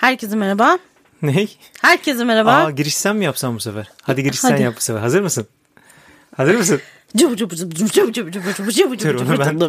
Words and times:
Herkese 0.00 0.36
merhaba. 0.36 0.78
Ney? 1.22 1.56
Herkese 1.82 2.24
merhaba. 2.24 2.52
Aa 2.52 2.70
giriş 2.70 2.96
sen 2.96 3.16
mi 3.16 3.24
yapsan 3.24 3.56
bu 3.56 3.60
sefer? 3.60 3.90
Hadi 4.02 4.22
giriş 4.22 4.40
sen 4.40 4.50
Hadi. 4.50 4.62
yap 4.62 4.74
bu 4.76 4.80
sefer. 4.80 5.00
Hazır 5.00 5.20
mısın? 5.20 5.46
Hazır 6.36 6.54
mısın? 6.54 6.80
Dur 7.18 7.30
onu 9.14 9.38
ben 9.38 9.60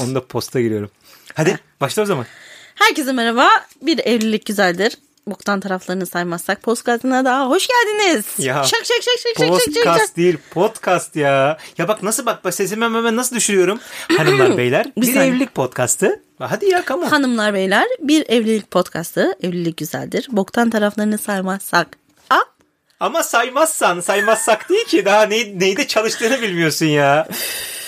onu 0.00 0.14
da 0.14 0.26
posta 0.26 0.60
giriyorum. 0.60 0.90
Hadi 1.34 1.58
başla 1.80 2.02
o 2.02 2.04
zaman. 2.04 2.26
Herkese 2.74 3.12
merhaba. 3.12 3.48
Bir 3.82 3.98
evlilik 3.98 4.46
güzeldir. 4.46 4.98
Boktan 5.30 5.60
taraflarını 5.60 6.06
saymazsak 6.06 6.62
podcastına 6.62 7.24
daha 7.24 7.48
hoş 7.50 7.66
geldiniz. 7.66 8.24
Ya, 8.38 8.54
şak 8.54 8.64
şak 8.64 8.86
şak 8.86 9.02
şak 9.02 9.36
şak 9.38 9.48
şak 9.48 9.74
şak. 9.74 9.84
Podcast 9.84 10.16
değil 10.16 10.36
podcast 10.50 11.16
ya. 11.16 11.58
Ya 11.78 11.88
bak 11.88 12.02
nasıl 12.02 12.26
bak, 12.26 12.44
bak 12.44 12.54
sesimi 12.54 12.84
hemen 12.84 13.16
nasıl 13.16 13.36
düşürüyorum. 13.36 13.80
Hanımlar 14.16 14.56
beyler 14.56 14.86
Bir 14.96 15.06
bir, 15.06 15.20
evlilik 15.20 15.54
podcastı. 15.54 16.22
Hadi 16.38 16.66
ya 16.66 16.84
come 16.88 17.04
on. 17.04 17.08
Hanımlar 17.08 17.54
beyler 17.54 17.86
bir 18.00 18.28
evlilik 18.28 18.70
podcastı. 18.70 19.34
Evlilik 19.42 19.76
güzeldir. 19.76 20.28
Boktan 20.30 20.70
taraflarını 20.70 21.18
saymazsak. 21.18 21.88
Aa, 22.30 22.40
Ama 23.00 23.22
saymazsan 23.22 24.00
saymazsak 24.00 24.68
değil 24.68 24.84
ki 24.84 25.04
daha 25.04 25.22
ne, 25.22 25.58
neyde 25.60 25.86
çalıştığını 25.86 26.42
bilmiyorsun 26.42 26.86
ya. 26.86 27.28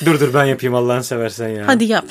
dur 0.04 0.20
dur 0.20 0.34
ben 0.34 0.44
yapayım 0.44 0.74
Allah'ını 0.74 1.04
seversen 1.04 1.48
ya. 1.48 1.62
hadi 1.66 1.84
yap. 1.84 2.04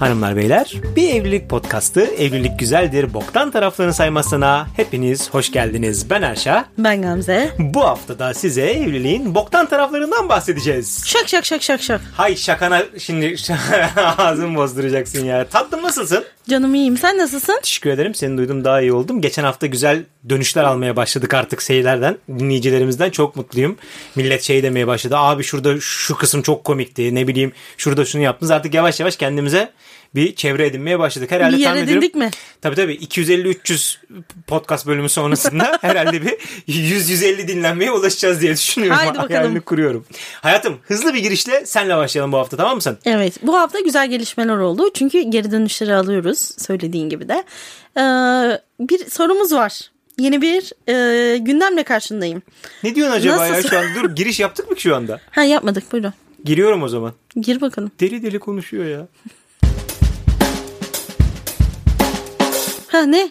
Hanımlar 0.00 0.36
beyler 0.36 0.72
bir 0.96 1.14
evlilik 1.14 1.50
podcastı 1.50 2.00
evlilik 2.00 2.58
güzeldir 2.58 3.14
boktan 3.14 3.50
taraflarını 3.50 3.94
saymazsana 3.94 4.66
hepiniz 4.76 5.30
hoş 5.30 5.52
geldiniz. 5.52 6.10
Ben 6.10 6.22
Erşa. 6.22 6.64
Ben 6.78 7.02
Gamze. 7.02 7.50
Bu 7.58 7.80
hafta 7.84 8.18
da 8.18 8.34
size 8.34 8.62
evliliğin 8.62 9.34
boktan 9.34 9.68
taraflarından 9.68 10.28
bahsedeceğiz. 10.28 11.02
Şak 11.06 11.28
şak 11.28 11.44
şak 11.46 11.62
şak 11.62 11.82
şak. 11.82 12.00
Hay 12.16 12.36
şakana 12.36 12.82
şimdi 12.98 13.36
ağzımı 14.18 14.58
bozduracaksın 14.58 15.24
ya. 15.24 15.48
Tatlım 15.48 15.82
nasılsın? 15.82 16.24
Canım 16.50 16.74
iyiyim. 16.74 16.96
Sen 16.96 17.18
nasılsın? 17.18 17.58
Teşekkür 17.62 17.90
ederim. 17.90 18.14
Seni 18.14 18.38
duydum 18.38 18.64
daha 18.64 18.80
iyi 18.80 18.92
oldum. 18.92 19.20
Geçen 19.20 19.44
hafta 19.44 19.66
güzel 19.66 20.04
dönüşler 20.28 20.64
almaya 20.64 20.96
başladık 20.96 21.34
artık 21.34 21.62
seyirlerden, 21.62 22.18
dinleyicilerimizden. 22.28 23.10
Çok 23.10 23.36
mutluyum. 23.36 23.76
Millet 24.16 24.42
şey 24.42 24.62
demeye 24.62 24.86
başladı. 24.86 25.16
Abi 25.16 25.42
şurada 25.42 25.80
şu 25.80 26.16
kısım 26.16 26.42
çok 26.42 26.64
komikti. 26.64 27.14
Ne 27.14 27.28
bileyim 27.28 27.52
şurada 27.76 28.04
şunu 28.04 28.22
yaptınız. 28.22 28.50
Artık 28.50 28.74
yavaş 28.74 29.00
yavaş 29.00 29.16
kendimize 29.16 29.72
bir 30.14 30.34
çevre 30.34 30.66
edinmeye 30.66 30.98
başladık. 30.98 31.30
Herhalde 31.30 31.56
Bir 31.56 31.60
yer 31.60 31.68
tahmin 31.68 31.82
ediyorum- 31.82 32.02
edindik 32.02 32.14
mi? 32.14 32.30
Tabii 32.60 32.76
tabii 32.76 32.94
250-300 32.94 33.96
podcast 34.46 34.86
bölümü 34.86 35.08
sonrasında 35.08 35.78
herhalde 35.80 36.22
bir 36.22 36.28
100-150 36.68 37.48
dinlenmeye 37.48 37.90
ulaşacağız 37.92 38.40
diye 38.40 38.52
düşünüyorum. 38.52 38.96
Haydi 38.98 39.10
bakalım. 39.10 39.28
Hayalini 39.30 39.60
kuruyorum. 39.60 40.06
Hayatım 40.42 40.78
hızlı 40.82 41.14
bir 41.14 41.18
girişle 41.18 41.66
senle 41.66 41.96
başlayalım 41.96 42.32
bu 42.32 42.36
hafta 42.36 42.56
tamam 42.56 42.74
mısın? 42.74 42.98
Evet 43.04 43.34
bu 43.42 43.56
hafta 43.58 43.80
güzel 43.80 44.10
gelişmeler 44.10 44.56
oldu. 44.56 44.90
Çünkü 44.94 45.20
geri 45.20 45.50
dönüşleri 45.50 45.94
alıyoruz 45.94 46.50
söylediğin 46.58 47.08
gibi 47.08 47.28
de. 47.28 47.44
Ee, 47.96 48.00
bir 48.80 49.10
sorumuz 49.10 49.52
var. 49.52 49.80
Yeni 50.18 50.42
bir 50.42 50.72
e, 50.88 51.36
gündemle 51.38 51.82
karşındayım. 51.82 52.42
Ne 52.82 52.94
diyorsun 52.94 53.16
acaba 53.16 53.46
ya 53.46 53.52
Nasıl? 53.52 53.68
şu 53.68 53.78
an? 53.78 53.84
Dur 53.94 54.10
giriş 54.16 54.40
yaptık 54.40 54.70
mı 54.70 54.80
şu 54.80 54.96
anda? 54.96 55.20
Ha 55.30 55.42
yapmadık 55.42 55.92
buyurun. 55.92 56.12
Giriyorum 56.44 56.82
o 56.82 56.88
zaman. 56.88 57.12
Gir 57.40 57.60
bakalım. 57.60 57.90
Deli 58.00 58.22
deli 58.22 58.38
konuşuyor 58.38 58.84
ya. 58.84 59.06
Ha 62.92 63.02
ne? 63.02 63.30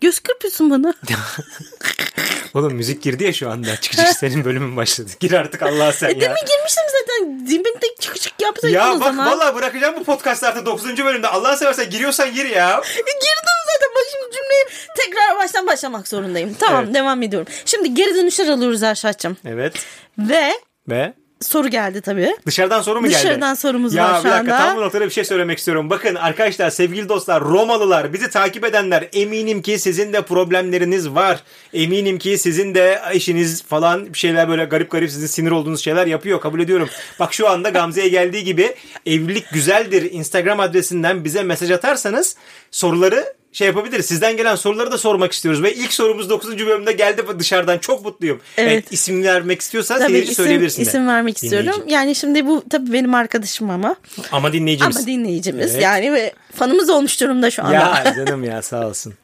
Göz 0.00 0.18
kırpıyorsun 0.18 0.70
bana. 0.70 0.94
Oğlum 2.54 2.74
müzik 2.74 3.02
girdi 3.02 3.24
ya 3.24 3.32
şu 3.32 3.50
anda. 3.50 3.76
Çık 3.76 3.92
çık 3.92 4.06
senin 4.16 4.44
bölümün 4.44 4.76
başladı. 4.76 5.10
Gir 5.20 5.32
artık 5.32 5.62
Allah 5.62 5.92
sen 5.92 6.08
ya. 6.08 6.20
Demin 6.20 6.36
girmiştim 6.46 6.84
zaten. 6.92 7.46
Dibinde 7.46 7.86
çık 8.00 8.20
çık 8.20 8.32
yapsaydın 8.42 8.74
Ya 8.76 8.90
o 8.92 8.94
bak 9.00 9.04
zaman. 9.04 9.26
vallahi 9.32 9.54
bırakacağım 9.54 9.94
bu 9.96 10.04
podcast 10.04 10.44
artık 10.44 10.66
9. 10.66 10.98
bölümde. 11.04 11.28
Allah'ını 11.28 11.56
seversen 11.56 11.90
giriyorsan 11.90 12.34
gir 12.34 12.44
ya. 12.46 12.70
E, 12.84 12.96
Girdim 12.98 13.54
zaten. 13.72 13.90
Bak 13.96 14.02
şimdi 14.12 14.34
cümleyi 14.36 14.64
tekrar 14.96 15.36
baştan 15.38 15.66
başlamak 15.66 16.08
zorundayım. 16.08 16.54
Tamam 16.58 16.84
Evet. 16.84 16.94
devam 16.94 17.22
ediyorum. 17.22 17.52
Şimdi 17.64 17.94
geri 17.94 18.14
dönüşler 18.14 18.48
alıyoruz 18.48 18.82
Erşat'cığım. 18.82 19.36
Evet. 19.44 19.74
Ve 20.18 20.52
Ve 20.88 21.14
soru 21.40 21.68
geldi 21.68 22.00
tabii. 22.00 22.36
dışarıdan 22.46 22.82
soru 22.82 23.00
mu 23.00 23.08
geldi? 23.08 23.18
Dışarıdan 23.18 23.54
sorumuz 23.54 23.94
ya 23.94 24.04
var 24.04 24.24
bir 24.24 24.28
şu 24.28 24.34
dakika 24.34 24.54
anda. 24.54 24.66
tam 24.66 24.76
bu 24.76 24.80
noktada 24.80 25.04
bir 25.04 25.10
şey 25.10 25.24
söylemek 25.24 25.58
istiyorum. 25.58 25.90
Bakın 25.90 26.14
arkadaşlar 26.14 26.70
sevgili 26.70 27.08
dostlar 27.08 27.44
Romalılar 27.44 28.12
bizi 28.12 28.30
takip 28.30 28.64
edenler 28.64 29.08
eminim 29.12 29.62
ki 29.62 29.78
sizin 29.78 30.12
de 30.12 30.22
problemleriniz 30.22 31.10
var. 31.10 31.40
Eminim 31.72 32.18
ki 32.18 32.38
sizin 32.38 32.74
de 32.74 33.00
eşiniz 33.12 33.62
falan 33.62 34.06
bir 34.14 34.18
şeyler 34.18 34.48
böyle 34.48 34.64
garip 34.64 34.90
garip 34.90 35.10
sizin 35.10 35.26
sinir 35.26 35.50
olduğunuz 35.50 35.84
şeyler 35.84 36.06
yapıyor 36.06 36.40
kabul 36.40 36.60
ediyorum. 36.60 36.88
Bak 37.20 37.34
şu 37.34 37.48
anda 37.48 37.68
Gamze'ye 37.68 38.08
geldiği 38.08 38.44
gibi 38.44 38.74
evlilik 39.06 39.50
güzeldir 39.52 40.12
Instagram 40.12 40.60
adresinden 40.60 41.24
bize 41.24 41.42
mesaj 41.42 41.70
atarsanız 41.70 42.36
soruları 42.70 43.34
şey 43.54 43.66
yapabiliriz. 43.66 44.06
Sizden 44.06 44.36
gelen 44.36 44.56
soruları 44.56 44.92
da 44.92 44.98
sormak 44.98 45.32
istiyoruz. 45.32 45.62
Ve 45.62 45.74
ilk 45.74 45.92
sorumuz 45.92 46.30
9. 46.30 46.58
bölümde 46.66 46.92
geldi 46.92 47.22
dışarıdan. 47.38 47.78
Çok 47.78 48.04
mutluyum. 48.04 48.40
Evet. 48.58 48.72
Evet, 48.72 48.84
isim 48.92 49.22
vermek 49.22 49.60
istiyorsan 49.60 49.98
Tabii 49.98 50.12
seyirci 50.12 50.32
isim, 50.32 50.44
söyleyebilirsin 50.44 50.84
de. 50.84 50.88
isim 50.88 51.08
vermek 51.08 51.42
istiyorum. 51.42 51.72
Dinleyici. 51.72 51.94
Yani 51.94 52.14
şimdi 52.14 52.46
bu 52.46 52.64
tabii 52.70 52.92
benim 52.92 53.14
arkadaşım 53.14 53.70
ama. 53.70 53.96
Ama 54.32 54.52
dinleyicimiz. 54.52 54.96
Ama 54.96 55.06
dinleyicimiz 55.06 55.72
Evet. 55.72 55.82
yani 55.82 56.12
ve 56.12 56.32
fanımız 56.54 56.90
olmuş 56.90 57.20
durumda 57.20 57.50
şu 57.50 57.64
anda. 57.64 57.74
Ya 57.74 58.14
canım 58.16 58.44
ya 58.44 58.62
sağ 58.62 58.86
olsun. 58.88 59.14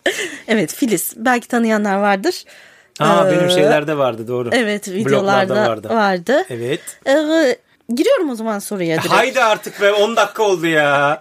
evet 0.49 0.75
Filiz. 0.75 1.13
Belki 1.17 1.49
tanıyanlar 1.49 1.97
vardır. 1.97 2.45
Aa 3.01 3.29
Ee, 3.29 3.33
benim 3.37 3.51
şeylerde 3.51 3.99
vardı 3.99 4.29
doğru. 4.29 4.51
Evet 4.53 4.89
videolarda 4.89 5.55
vardı. 5.69 5.89
vardı. 5.89 6.45
Evet. 6.51 6.81
Ee, 7.07 7.57
giriyorum 7.95 8.31
o 8.31 8.35
zaman 8.35 8.59
soruya 8.59 8.97
direkt. 8.97 9.13
Haydi 9.13 9.41
artık 9.41 9.81
be 9.81 9.93
10 9.93 10.17
dakika 10.17 10.43
oldu 10.43 10.67
ya. 10.67 11.21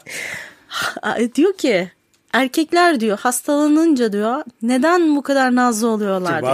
Diyor 1.35 1.57
ki 1.57 1.91
erkekler 2.33 2.99
diyor 2.99 3.19
hastalanınca 3.19 4.13
diyor 4.13 4.43
neden 4.61 5.15
bu 5.15 5.21
kadar 5.23 5.55
nazlı 5.55 5.87
oluyorlar 5.87 6.41
diyor. 6.41 6.53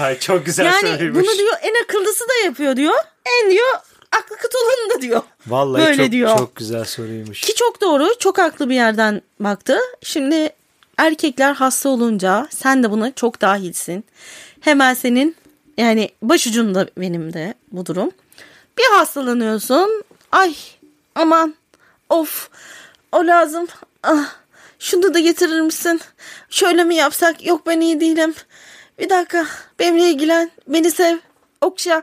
Vay 0.00 0.18
çok 0.18 0.46
güzel 0.46 0.64
Yani 0.64 0.80
söylüyormuş. 0.80 1.24
bunu 1.26 1.38
diyor 1.38 1.52
en 1.62 1.84
akıllısı 1.84 2.24
da 2.28 2.44
yapıyor 2.44 2.76
diyor. 2.76 2.94
En 3.42 3.50
diyor 3.50 3.68
aklı 4.12 4.36
kıt 4.36 4.52
olanı 4.54 4.96
da 4.98 5.02
diyor. 5.02 5.22
Vallahi 5.46 5.82
Böyle 5.82 6.02
çok, 6.02 6.12
diyor. 6.12 6.38
çok 6.38 6.56
güzel 6.56 6.84
soruymuş. 6.84 7.40
Ki 7.40 7.54
çok 7.54 7.80
doğru, 7.80 8.08
çok 8.18 8.38
haklı 8.38 8.68
bir 8.70 8.74
yerden 8.74 9.22
baktı. 9.40 9.78
Şimdi 10.02 10.50
erkekler 10.96 11.54
hasta 11.54 11.88
olunca 11.88 12.48
sen 12.50 12.82
de 12.82 12.90
buna 12.90 13.14
çok 13.14 13.40
dahilsin. 13.40 14.04
Hemen 14.60 14.94
senin 14.94 15.36
yani 15.78 16.10
başucunda 16.22 16.88
benim 16.98 17.32
de 17.32 17.54
bu 17.72 17.86
durum. 17.86 18.10
Bir 18.78 18.84
hastalanıyorsun. 18.96 20.04
Ay 20.32 20.54
aman 21.14 21.54
of 22.08 22.48
o 23.12 23.26
lazım. 23.26 23.66
Ah, 24.02 24.34
şunu 24.78 25.14
da 25.14 25.18
getirir 25.18 25.60
misin? 25.60 26.00
Şöyle 26.50 26.84
mi 26.84 26.94
yapsak? 26.94 27.46
Yok 27.46 27.66
ben 27.66 27.80
iyi 27.80 28.00
değilim. 28.00 28.34
Bir 28.98 29.08
dakika 29.10 29.46
benimle 29.78 30.10
ilgilen. 30.10 30.50
Beni 30.68 30.90
sev. 30.90 31.16
Okşa. 31.60 32.02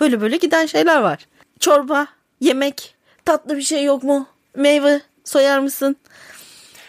Böyle 0.00 0.20
böyle 0.20 0.36
giden 0.36 0.66
şeyler 0.66 1.00
var. 1.00 1.26
Çorba, 1.60 2.06
yemek, 2.40 2.94
tatlı 3.24 3.56
bir 3.56 3.62
şey 3.62 3.84
yok 3.84 4.02
mu? 4.02 4.26
Meyve 4.56 5.00
soyar 5.24 5.58
mısın? 5.58 5.96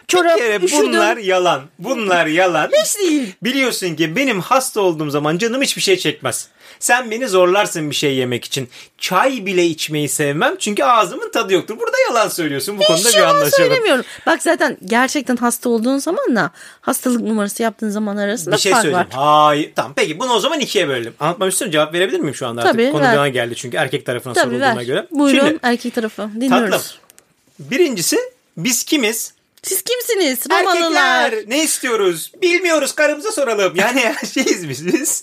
Çorap, 0.07 0.35
Bir 0.37 0.41
kere 0.41 0.65
üşüdüm. 0.65 0.87
bunlar 0.87 1.17
yalan. 1.17 1.61
Bunlar 1.79 2.25
yalan. 2.25 2.69
Hiç 2.83 2.97
değil. 2.97 3.33
Biliyorsun 3.43 3.95
ki 3.95 4.15
benim 4.15 4.39
hasta 4.41 4.81
olduğum 4.81 5.09
zaman 5.09 5.37
canım 5.37 5.61
hiçbir 5.61 5.81
şey 5.81 5.97
çekmez. 5.97 6.47
Sen 6.79 7.11
beni 7.11 7.27
zorlarsın 7.27 7.89
bir 7.89 7.95
şey 7.95 8.15
yemek 8.15 8.45
için. 8.45 8.69
Çay 8.97 9.45
bile 9.45 9.65
içmeyi 9.65 10.09
sevmem 10.09 10.55
çünkü 10.59 10.83
ağzımın 10.83 11.31
tadı 11.31 11.53
yoktur. 11.53 11.79
Burada 11.79 11.97
yalan 12.09 12.27
söylüyorsun. 12.29 12.79
Bu 12.79 12.83
konuda 12.83 12.99
Hiç 13.07 13.15
bir 13.15 13.19
yalan 13.19 13.35
anlaşalım. 13.35 13.51
söylemiyorum. 13.69 14.05
Bak 14.25 14.43
zaten 14.43 14.77
gerçekten 14.85 15.35
hasta 15.35 15.69
olduğun 15.69 15.97
zamanla 15.97 16.51
hastalık 16.81 17.21
numarası 17.21 17.63
yaptığın 17.63 17.89
zaman 17.89 18.17
arasında 18.17 18.55
Bir 18.55 18.61
şey 18.61 18.71
fark 18.71 18.81
söyleyeyim. 18.81 19.07
var. 19.13 19.19
Hayır. 19.47 19.71
Tamam 19.75 19.93
peki 19.95 20.19
bunu 20.19 20.33
o 20.33 20.39
zaman 20.39 20.59
ikiye 20.59 20.87
bölelim. 20.87 21.13
Anlatmam 21.19 21.49
istiyorum. 21.49 21.71
Cevap 21.71 21.93
verebilir 21.93 22.19
miyim 22.19 22.35
şu 22.35 22.47
anda 22.47 22.61
artık? 22.61 22.73
Tabii, 22.73 22.91
Konu 22.91 23.01
ver. 23.03 23.17
bana 23.17 23.27
geldi 23.29 23.55
çünkü 23.55 23.77
erkek 23.77 24.05
tarafına 24.05 24.33
Tabii 24.33 24.45
sorulduğuna 24.45 24.77
ver. 24.77 24.81
göre. 24.83 25.07
Buyurun 25.11 25.47
Şimdi 25.47 25.59
erkek 25.63 25.95
tarafı 25.95 26.29
dinliyoruz. 26.35 26.71
tatlım. 26.71 27.71
Birincisi 27.71 28.17
biz 28.57 28.83
kimiz? 28.83 29.33
Siz 29.67 29.81
kimsiniz? 29.81 30.39
Romalılar. 30.51 31.23
Erkekler 31.23 31.49
ne 31.49 31.63
istiyoruz? 31.63 32.31
Bilmiyoruz 32.41 32.95
karımıza 32.95 33.31
soralım. 33.31 33.75
Yani 33.75 34.15
şeyiz 34.33 34.69
biz 34.69 34.87
biz. 34.87 35.21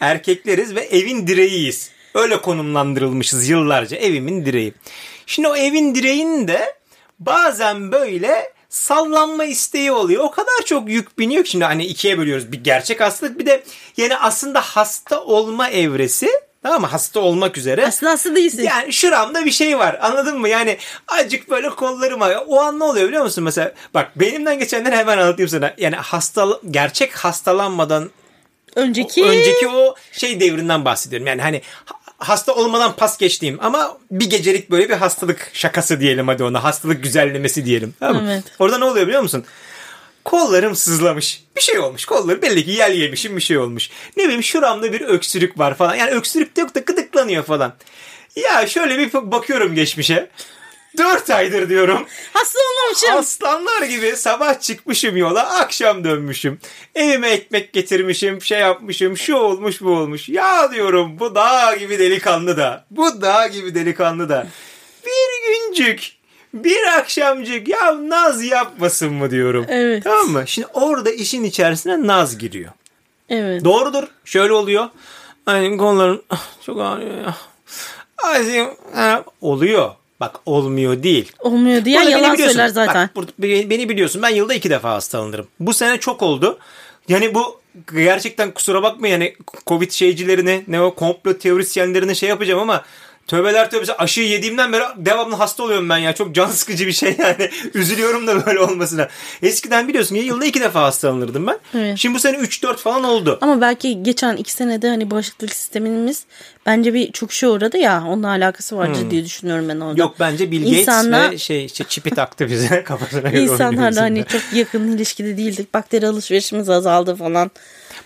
Erkekleriz 0.00 0.74
ve 0.74 0.80
evin 0.80 1.26
direğiyiz. 1.26 1.90
Öyle 2.14 2.40
konumlandırılmışız 2.40 3.48
yıllarca 3.48 3.96
evimin 3.96 4.46
direği. 4.46 4.74
Şimdi 5.26 5.48
o 5.48 5.56
evin 5.56 5.94
direğinin 5.94 6.48
de 6.48 6.74
bazen 7.18 7.92
böyle 7.92 8.52
sallanma 8.68 9.44
isteği 9.44 9.92
oluyor. 9.92 10.24
O 10.24 10.30
kadar 10.30 10.64
çok 10.64 10.88
yük 10.88 11.18
biniyor 11.18 11.44
ki 11.44 11.50
şimdi 11.50 11.64
hani 11.64 11.86
ikiye 11.86 12.18
bölüyoruz. 12.18 12.52
Bir 12.52 12.64
gerçek 12.64 13.00
hastalık 13.00 13.38
bir 13.38 13.46
de 13.46 13.62
yani 13.96 14.16
aslında 14.16 14.60
hasta 14.60 15.24
olma 15.24 15.68
evresi 15.68 16.30
Tamam 16.62 16.80
mı? 16.80 16.86
Hasta 16.86 17.20
olmak 17.20 17.58
üzere. 17.58 17.86
Aslında 17.86 18.12
hasta 18.12 18.36
değilsin. 18.36 18.62
Yani 18.62 18.92
şuramda 18.92 19.44
bir 19.44 19.50
şey 19.50 19.78
var. 19.78 19.98
Anladın 20.02 20.38
mı? 20.38 20.48
Yani 20.48 20.78
acık 21.08 21.50
böyle 21.50 21.68
kollarıma. 21.70 22.28
O 22.46 22.60
an 22.60 22.78
ne 22.78 22.84
oluyor 22.84 23.08
biliyor 23.08 23.22
musun? 23.24 23.44
Mesela 23.44 23.72
bak 23.94 24.10
benimden 24.16 24.58
geçenleri 24.58 24.96
hemen 24.96 25.18
anlatayım 25.18 25.48
sana. 25.48 25.74
Yani 25.78 25.96
hasta 25.96 26.46
gerçek 26.70 27.16
hastalanmadan 27.16 28.10
Önceki 28.76 29.24
önceki 29.24 29.68
o 29.68 29.94
şey 30.12 30.40
devrinden 30.40 30.84
bahsediyorum. 30.84 31.26
Yani 31.26 31.42
hani 31.42 31.62
ha- 31.84 31.94
hasta 32.18 32.54
olmadan 32.54 32.92
pas 32.96 33.18
geçtiğim 33.18 33.58
ama 33.62 33.98
bir 34.10 34.30
gecelik 34.30 34.70
böyle 34.70 34.88
bir 34.88 34.94
hastalık 34.94 35.50
şakası 35.52 36.00
diyelim 36.00 36.28
hadi 36.28 36.44
ona. 36.44 36.64
Hastalık 36.64 37.02
güzellemesi 37.02 37.64
diyelim. 37.64 37.94
Tamam 38.00 38.22
mı? 38.22 38.32
Evet. 38.32 38.44
Orada 38.58 38.78
ne 38.78 38.84
oluyor 38.84 39.06
biliyor 39.06 39.22
musun? 39.22 39.44
Kollarım 40.24 40.76
sızlamış. 40.76 41.44
Bir 41.56 41.60
şey 41.60 41.78
olmuş. 41.78 42.04
Kolları 42.04 42.42
belli 42.42 42.64
ki 42.64 42.70
yel 42.70 42.92
yemişim 42.92 43.36
bir 43.36 43.42
şey 43.42 43.58
olmuş. 43.58 43.90
Ne 44.16 44.24
bileyim 44.24 44.42
şuramda 44.42 44.92
bir 44.92 45.00
öksürük 45.00 45.58
var 45.58 45.76
falan. 45.76 45.94
Yani 45.94 46.10
öksürük 46.10 46.56
de 46.56 46.60
yok 46.60 46.74
da 46.74 46.80
gıdıklanıyor 46.80 47.44
falan. 47.44 47.74
Ya 48.36 48.66
şöyle 48.66 48.98
bir 48.98 49.12
bakıyorum 49.12 49.74
geçmişe. 49.74 50.30
Dört 50.98 51.30
aydır 51.30 51.68
diyorum. 51.68 52.06
Hasta 52.32 52.58
olmamışım. 52.58 53.16
Aslanlar 53.16 53.82
gibi 53.82 54.16
sabah 54.16 54.60
çıkmışım 54.60 55.16
yola 55.16 55.58
akşam 55.60 56.04
dönmüşüm. 56.04 56.58
Evime 56.94 57.30
ekmek 57.30 57.72
getirmişim 57.72 58.42
şey 58.42 58.58
yapmışım 58.58 59.16
şu 59.16 59.34
olmuş 59.34 59.80
bu 59.80 59.90
olmuş. 59.90 60.28
Ya 60.28 60.72
diyorum 60.72 61.18
bu 61.18 61.34
dağ 61.34 61.76
gibi 61.76 61.98
delikanlı 61.98 62.56
da 62.56 62.86
bu 62.90 63.22
dağ 63.22 63.46
gibi 63.46 63.74
delikanlı 63.74 64.28
da 64.28 64.46
bir 65.06 65.54
güncük 65.54 66.19
bir 66.54 66.98
akşamcık 66.98 67.68
ya 67.68 68.08
naz 68.08 68.44
yapmasın 68.44 69.12
mı 69.12 69.30
diyorum. 69.30 69.66
Evet. 69.68 70.04
Tamam 70.04 70.28
mı? 70.28 70.42
Şimdi 70.46 70.68
orada 70.72 71.10
işin 71.10 71.44
içerisine 71.44 72.06
naz 72.06 72.38
giriyor. 72.38 72.72
Evet. 73.28 73.64
Doğrudur. 73.64 74.04
Şöyle 74.24 74.52
oluyor. 74.52 74.88
Hani 75.46 75.76
kollarım 75.76 76.22
çok 76.66 76.80
ağrıyor 76.80 77.16
ya. 77.16 77.34
Ay, 78.22 78.68
ha, 78.94 79.24
oluyor. 79.40 79.90
Bak 80.20 80.40
olmuyor 80.46 81.02
değil. 81.02 81.32
Olmuyor 81.38 81.84
diye 81.84 81.98
Burada 81.98 82.10
yalan 82.10 82.36
söyler 82.36 82.68
zaten. 82.68 83.10
Bak, 83.16 83.24
beni 83.38 83.88
biliyorsun. 83.88 84.22
Ben 84.22 84.28
yılda 84.28 84.54
iki 84.54 84.70
defa 84.70 84.90
hastalanırım. 84.90 85.46
Bu 85.60 85.74
sene 85.74 86.00
çok 86.00 86.22
oldu. 86.22 86.58
Yani 87.08 87.34
bu 87.34 87.60
gerçekten 87.94 88.50
kusura 88.50 88.82
bakma 88.82 89.08
yani 89.08 89.36
Covid 89.66 89.90
şeycilerini 89.90 90.64
ne 90.68 90.80
o 90.80 90.94
komplo 90.94 91.38
teorisyenlerini 91.38 92.16
şey 92.16 92.28
yapacağım 92.28 92.60
ama 92.60 92.84
Tövbeler 93.30 93.70
tövbesi 93.70 93.94
aşıyı 93.94 94.28
yediğimden 94.28 94.72
beri 94.72 94.82
devamlı 94.96 95.34
hasta 95.34 95.62
oluyorum 95.62 95.88
ben 95.88 95.98
ya. 95.98 96.12
Çok 96.14 96.34
can 96.34 96.46
sıkıcı 96.46 96.86
bir 96.86 96.92
şey 96.92 97.16
yani. 97.18 97.50
Üzülüyorum 97.74 98.26
da 98.26 98.46
böyle 98.46 98.60
olmasına. 98.60 99.08
Eskiden 99.42 99.88
biliyorsun 99.88 100.14
ya 100.14 100.22
yılda 100.22 100.44
iki 100.44 100.60
defa 100.60 100.82
hastalanırdım 100.82 101.46
ben. 101.46 101.58
Evet. 101.74 101.98
Şimdi 101.98 102.14
bu 102.14 102.20
sene 102.20 102.36
3-4 102.36 102.76
falan 102.76 103.04
oldu. 103.04 103.38
Ama 103.40 103.60
belki 103.60 104.02
geçen 104.02 104.36
iki 104.36 104.52
senede 104.52 104.88
hani 104.88 105.10
bağışıklık 105.10 105.52
sistemimiz 105.54 106.24
bence 106.66 106.94
bir 106.94 107.12
çöküşe 107.12 107.48
uğradı 107.48 107.76
ya. 107.76 108.04
Onunla 108.08 108.28
alakası 108.28 108.76
vardır 108.76 109.10
diye 109.10 109.24
düşünüyorum 109.24 109.68
ben 109.68 109.80
orada. 109.80 109.92
Hmm. 109.92 109.98
Yok 109.98 110.14
bence 110.20 110.50
Bill 110.50 110.64
Gates 110.64 110.78
İnsanlar- 110.80 111.30
ve 111.30 111.38
şey 111.38 111.64
işte 111.64 111.84
çipi 111.88 112.10
taktı 112.10 112.48
bize 112.48 112.84
kafasına 112.86 113.20
göre 113.20 113.42
İnsanlarla 113.42 114.00
hani 114.02 114.24
çok 114.24 114.42
yakın 114.54 114.92
ilişkide 114.92 115.36
değildik. 115.36 115.74
Bakteri 115.74 116.08
alışverişimiz 116.08 116.68
azaldı 116.68 117.14
falan. 117.16 117.50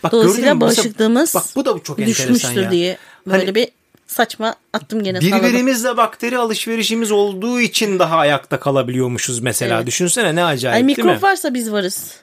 Bak, 0.03 0.13
Dolayısıyla 0.13 0.61
bağışıklığımız 0.61 1.35
Bak 1.35 1.45
bu 1.57 1.65
da 1.65 1.75
çok 1.85 1.99
enteresan 2.01 2.35
düşmüştür 2.35 2.63
ya. 2.63 2.71
diye 2.71 2.99
böyle 3.27 3.45
Hani- 3.45 3.55
bir 3.55 3.69
saçma 4.07 4.55
attım 4.73 5.03
gene 5.03 5.21
salladım. 5.21 5.39
Birbirimizle 5.43 5.97
bakteri 5.97 6.39
alışverişimiz 6.39 7.13
olduğu 7.13 7.61
için 7.61 7.99
daha 7.99 8.17
ayakta 8.17 8.61
kalabiliyormuşuz 8.61 9.41
mesela. 9.41 9.77
Evet. 9.77 9.87
Düşünsene 9.87 10.35
ne 10.35 10.45
acayip 10.45 10.75
Ay 10.75 10.89
değil 10.89 10.99
mi? 10.99 11.05
mikrop 11.05 11.23
varsa 11.23 11.55
biz 11.55 11.73
varız. 11.73 12.15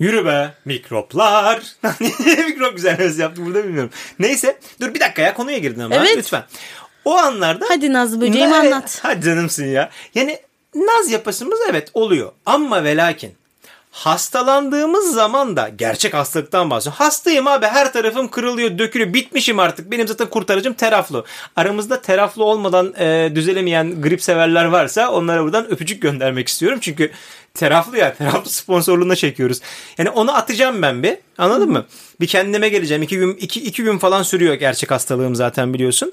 Yürü 0.00 0.24
be 0.24 0.54
mikroplar. 0.64 1.62
Mikrop 2.48 2.76
güzel 2.76 3.00
öz 3.00 3.18
yaptım 3.18 3.46
burada 3.46 3.64
bilmiyorum. 3.64 3.90
Neyse 4.18 4.58
dur 4.80 4.94
bir 4.94 5.00
dakika 5.00 5.22
ya 5.22 5.34
konuya 5.34 5.58
girdin 5.58 5.80
ama 5.80 5.94
Evet. 5.96 6.16
lütfen. 6.16 6.42
O 7.04 7.16
anlarda 7.16 7.64
Hadi 7.68 7.92
Nazlı 7.92 8.20
böceğim 8.20 8.50
Ne- 8.50 8.56
anlat. 8.56 8.98
Hadi 9.02 9.24
canımsın 9.24 9.64
ya. 9.66 9.90
Yani 10.14 10.38
naz 10.74 11.10
yapasımız 11.10 11.58
evet 11.70 11.90
oluyor. 11.94 12.32
Ama 12.46 12.84
ve 12.84 12.96
lakin 12.96 13.32
hastalandığımız 13.90 15.14
zaman 15.14 15.56
da 15.56 15.68
gerçek 15.68 16.14
hastalıktan 16.14 16.70
bahsediyorum. 16.70 16.98
Hastayım 16.98 17.46
abi 17.46 17.66
her 17.66 17.92
tarafım 17.92 18.28
kırılıyor 18.28 18.78
dökülüyor 18.78 19.14
bitmişim 19.14 19.58
artık. 19.58 19.90
Benim 19.90 20.08
zaten 20.08 20.30
kurtarıcım 20.30 20.72
teraflu. 20.72 21.24
Aramızda 21.56 22.02
teraflu 22.02 22.44
olmadan 22.44 22.94
e, 22.98 23.32
düzelemeyen 23.34 24.02
grip 24.02 24.22
severler 24.22 24.64
varsa 24.64 25.10
onlara 25.10 25.42
buradan 25.42 25.70
öpücük 25.70 26.02
göndermek 26.02 26.48
istiyorum. 26.48 26.78
Çünkü 26.82 27.10
teraflu 27.54 27.96
ya 27.96 28.14
teraflu 28.14 28.50
sponsorluğuna 28.50 29.16
çekiyoruz. 29.16 29.60
Yani 29.98 30.10
onu 30.10 30.36
atacağım 30.36 30.82
ben 30.82 31.02
bir 31.02 31.16
anladın 31.38 31.70
mı? 31.70 31.86
Bir 32.20 32.26
kendime 32.26 32.68
geleceğim. 32.68 33.02
iki 33.02 33.18
gün, 33.18 33.34
iki, 33.34 33.60
iki 33.60 33.82
gün 33.82 33.98
falan 33.98 34.22
sürüyor 34.22 34.54
gerçek 34.54 34.90
hastalığım 34.90 35.34
zaten 35.34 35.74
biliyorsun. 35.74 36.12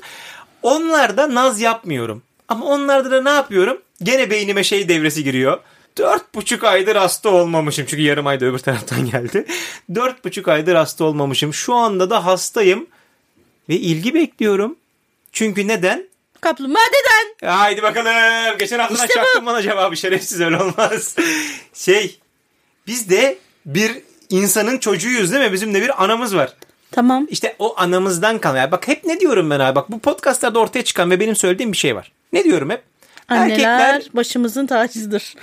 Onlarda 0.63 1.35
naz 1.35 1.61
yapmıyorum. 1.61 2.21
Ama 2.47 2.65
onlarda 2.65 3.11
da 3.11 3.21
ne 3.21 3.29
yapıyorum? 3.29 3.81
Gene 4.03 4.29
beynime 4.29 4.63
şey 4.63 4.89
devresi 4.89 5.23
giriyor. 5.23 5.59
Dört 5.97 6.35
buçuk 6.35 6.63
aydır 6.63 6.95
hasta 6.95 7.29
olmamışım. 7.29 7.85
Çünkü 7.89 8.03
yarım 8.03 8.27
ayda 8.27 8.45
öbür 8.45 8.59
taraftan 8.59 9.09
geldi. 9.11 9.45
Dört 9.95 10.25
buçuk 10.25 10.47
aydır 10.47 10.75
hasta 10.75 11.03
olmamışım. 11.03 11.53
Şu 11.53 11.73
anda 11.73 12.09
da 12.09 12.25
hastayım. 12.25 12.87
Ve 13.69 13.75
ilgi 13.75 14.13
bekliyorum. 14.13 14.75
Çünkü 15.31 15.67
neden? 15.67 16.07
Kaplumbağa 16.41 16.79
deden. 16.79 17.49
Haydi 17.49 17.83
bakalım. 17.83 18.57
Geçen 18.59 18.79
haftadan 18.79 19.07
İşte 19.07 19.19
bu. 19.19 19.23
çaktın 19.23 19.45
bana 19.45 19.61
cevabı. 19.61 19.97
Şerefsiz 19.97 20.41
öyle 20.41 20.57
olmaz. 20.57 21.15
Şey. 21.73 22.19
Biz 22.87 23.09
de 23.09 23.37
bir 23.65 23.91
insanın 24.29 24.77
çocuğuyuz 24.77 25.31
değil 25.33 25.45
mi? 25.45 25.53
Bizim 25.53 25.73
de 25.73 25.81
bir 25.81 26.03
anamız 26.03 26.35
var. 26.35 26.53
Tamam. 26.91 27.27
İşte 27.29 27.55
o 27.59 27.79
anamızdan 27.79 28.39
kalan. 28.39 28.71
Bak 28.71 28.87
hep 28.87 29.05
ne 29.05 29.19
diyorum 29.19 29.49
ben 29.49 29.59
abi. 29.59 29.75
Bak 29.75 29.91
bu 29.91 29.99
podcastlarda 29.99 30.59
ortaya 30.59 30.83
çıkan 30.83 31.11
ve 31.11 31.19
benim 31.19 31.35
söylediğim 31.35 31.71
bir 31.71 31.77
şey 31.77 31.95
var. 31.95 32.11
Ne 32.33 32.43
diyorum 32.43 32.69
hep? 32.69 32.83
Anneler 33.29 34.03
başımızın 34.13 34.67
tacıdır. 34.67 35.35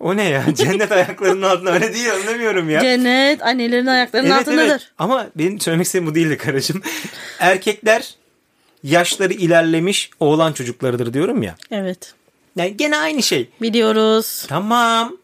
O 0.00 0.16
ne 0.16 0.24
ya? 0.28 0.44
Cennet 0.54 0.92
ayaklarının 0.92 1.42
altında 1.42 1.72
öyle 1.72 1.94
değil 1.94 2.12
anlamıyorum 2.12 2.70
ya. 2.70 2.80
Cennet 2.80 3.42
annelerin 3.42 3.86
ayaklarının 3.86 4.30
evet 4.30 4.40
altındadır. 4.40 4.68
evet. 4.70 4.90
Ama 4.98 5.26
benim 5.36 5.60
söylemek 5.60 5.86
istediğim 5.86 6.10
bu 6.10 6.14
değildi 6.14 6.36
karıcığım. 6.36 6.82
Erkekler 7.38 8.14
yaşları 8.82 9.32
ilerlemiş 9.32 10.10
oğlan 10.20 10.52
çocuklarıdır 10.52 11.12
diyorum 11.12 11.42
ya. 11.42 11.54
Evet. 11.70 12.14
Yani 12.56 12.76
gene 12.76 12.96
aynı 12.96 13.22
şey. 13.22 13.48
Biliyoruz. 13.62 14.46
Tamam. 14.48 15.16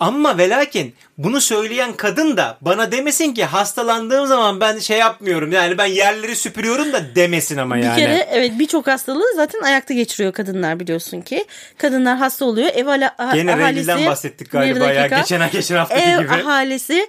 Ama 0.00 0.38
ve 0.38 0.48
lakin 0.48 0.94
bunu 1.18 1.40
söyleyen 1.40 1.92
kadın 1.92 2.36
da 2.36 2.58
bana 2.60 2.92
demesin 2.92 3.34
ki 3.34 3.44
hastalandığım 3.44 4.26
zaman 4.26 4.60
ben 4.60 4.78
şey 4.78 4.98
yapmıyorum. 4.98 5.52
Yani 5.52 5.78
ben 5.78 5.86
yerleri 5.86 6.36
süpürüyorum 6.36 6.92
da 6.92 7.14
demesin 7.14 7.56
ama 7.56 7.76
Bir 7.76 7.82
yani. 7.82 7.96
kere 8.00 8.28
evet 8.32 8.52
birçok 8.58 8.86
hastalığı 8.86 9.24
zaten 9.36 9.60
ayakta 9.62 9.94
geçiriyor 9.94 10.32
kadınlar 10.32 10.80
biliyorsun 10.80 11.20
ki. 11.20 11.44
Kadınlar 11.78 12.16
hasta 12.16 12.44
oluyor. 12.44 12.68
Ev 12.74 12.86
ala, 12.86 13.16
Gene 13.34 13.54
ahalisi. 13.54 13.88
rengilden 13.88 14.06
bahsettik 14.06 14.50
galiba 14.50 14.88
Bir 14.88 14.94
ya. 14.94 15.06
Geçen 15.06 15.50
geçen 15.52 15.76
haftaki 15.76 16.02
Ev 16.02 16.20
gibi. 16.20 16.32
ahalisi 16.32 17.08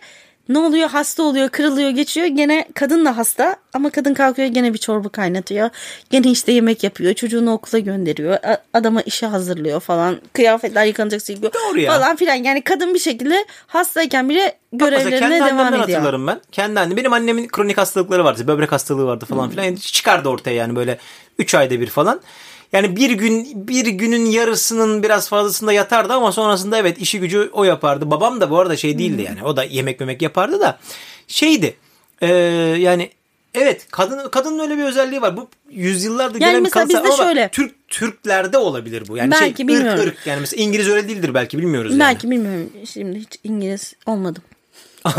ne 0.49 0.59
oluyor 0.59 0.89
hasta 0.89 1.23
oluyor 1.23 1.49
kırılıyor 1.49 1.89
geçiyor 1.89 2.27
gene 2.27 2.67
kadın 2.75 3.05
da 3.05 3.17
hasta 3.17 3.55
ama 3.73 3.89
kadın 3.89 4.13
kalkıyor 4.13 4.47
gene 4.47 4.73
bir 4.73 4.77
çorba 4.77 5.09
kaynatıyor 5.09 5.69
gene 6.09 6.31
işte 6.31 6.51
yemek 6.51 6.83
yapıyor 6.83 7.13
çocuğunu 7.13 7.53
okula 7.53 7.79
gönderiyor 7.79 8.37
adama 8.73 9.01
işe 9.01 9.27
hazırlıyor 9.27 9.79
falan 9.79 10.17
kıyafetler 10.33 10.85
yıkanacak 10.85 11.21
silgiyor 11.21 11.53
Doğru 11.53 11.79
ya. 11.79 11.91
falan 11.91 12.15
filan 12.15 12.35
yani 12.35 12.61
kadın 12.61 12.93
bir 12.93 12.99
şekilde 12.99 13.45
hastayken 13.67 14.29
bile 14.29 14.57
görevlerine 14.73 15.19
kendi 15.19 15.35
devam 15.35 15.67
ediyor. 15.67 15.89
hatırlarım 15.89 16.27
ben. 16.27 16.41
Kendi 16.51 16.79
annem. 16.79 16.97
Benim 16.97 17.13
annemin 17.13 17.47
kronik 17.47 17.77
hastalıkları 17.77 18.23
vardı. 18.23 18.47
Böbrek 18.47 18.71
hastalığı 18.71 19.05
vardı 19.05 19.25
falan 19.25 19.49
filan. 19.49 19.63
Yani 19.63 19.79
çıkardı 19.79 20.29
ortaya 20.29 20.55
yani 20.55 20.75
böyle 20.75 20.97
3 21.39 21.55
ayda 21.55 21.79
bir 21.79 21.87
falan. 21.87 22.21
Yani 22.73 22.95
bir 22.95 23.11
gün 23.11 23.67
bir 23.67 23.85
günün 23.85 24.25
yarısının 24.25 25.03
biraz 25.03 25.29
fazlasında 25.29 25.73
yatardı 25.73 26.13
ama 26.13 26.31
sonrasında 26.31 26.77
evet 26.77 26.97
işi 26.97 27.19
gücü 27.19 27.49
o 27.53 27.63
yapardı. 27.63 28.11
Babam 28.11 28.41
da 28.41 28.49
bu 28.49 28.59
arada 28.59 28.77
şey 28.77 28.97
değildi 28.97 29.21
yani. 29.21 29.43
O 29.43 29.57
da 29.57 29.63
yemek 29.63 29.99
memek 29.99 30.21
yapardı 30.21 30.59
da 30.59 30.79
şeydi. 31.27 31.75
Ee, 32.21 32.27
yani 32.79 33.09
evet 33.53 33.87
kadın 33.91 34.29
kadının 34.29 34.59
öyle 34.59 34.77
bir 34.77 34.83
özelliği 34.83 35.21
var. 35.21 35.37
Bu 35.37 35.47
yüzyıllardır 35.69 36.41
Yani 36.41 36.51
gelen 36.51 36.65
bir 36.65 36.69
kanser 36.69 36.99
ama 36.99 37.15
şöyle. 37.15 37.49
Türk 37.49 37.87
Türklerde 37.87 38.57
olabilir 38.57 39.03
bu. 39.07 39.17
Yani 39.17 39.31
Belki, 39.31 39.57
şey, 39.57 39.67
bilmiyorum. 39.67 39.99
ırk 39.99 40.07
ırk 40.07 40.27
yani 40.27 40.39
mesela 40.39 40.63
İngiliz 40.63 40.89
öyle 40.89 41.07
değildir 41.07 41.33
belki 41.33 41.57
bilmiyoruz 41.57 41.91
yani. 41.91 41.99
Belki 41.99 42.31
bilmiyorum 42.31 42.69
şimdi 42.85 43.19
hiç 43.19 43.39
İngiliz 43.43 43.93
olmadım. 44.05 44.43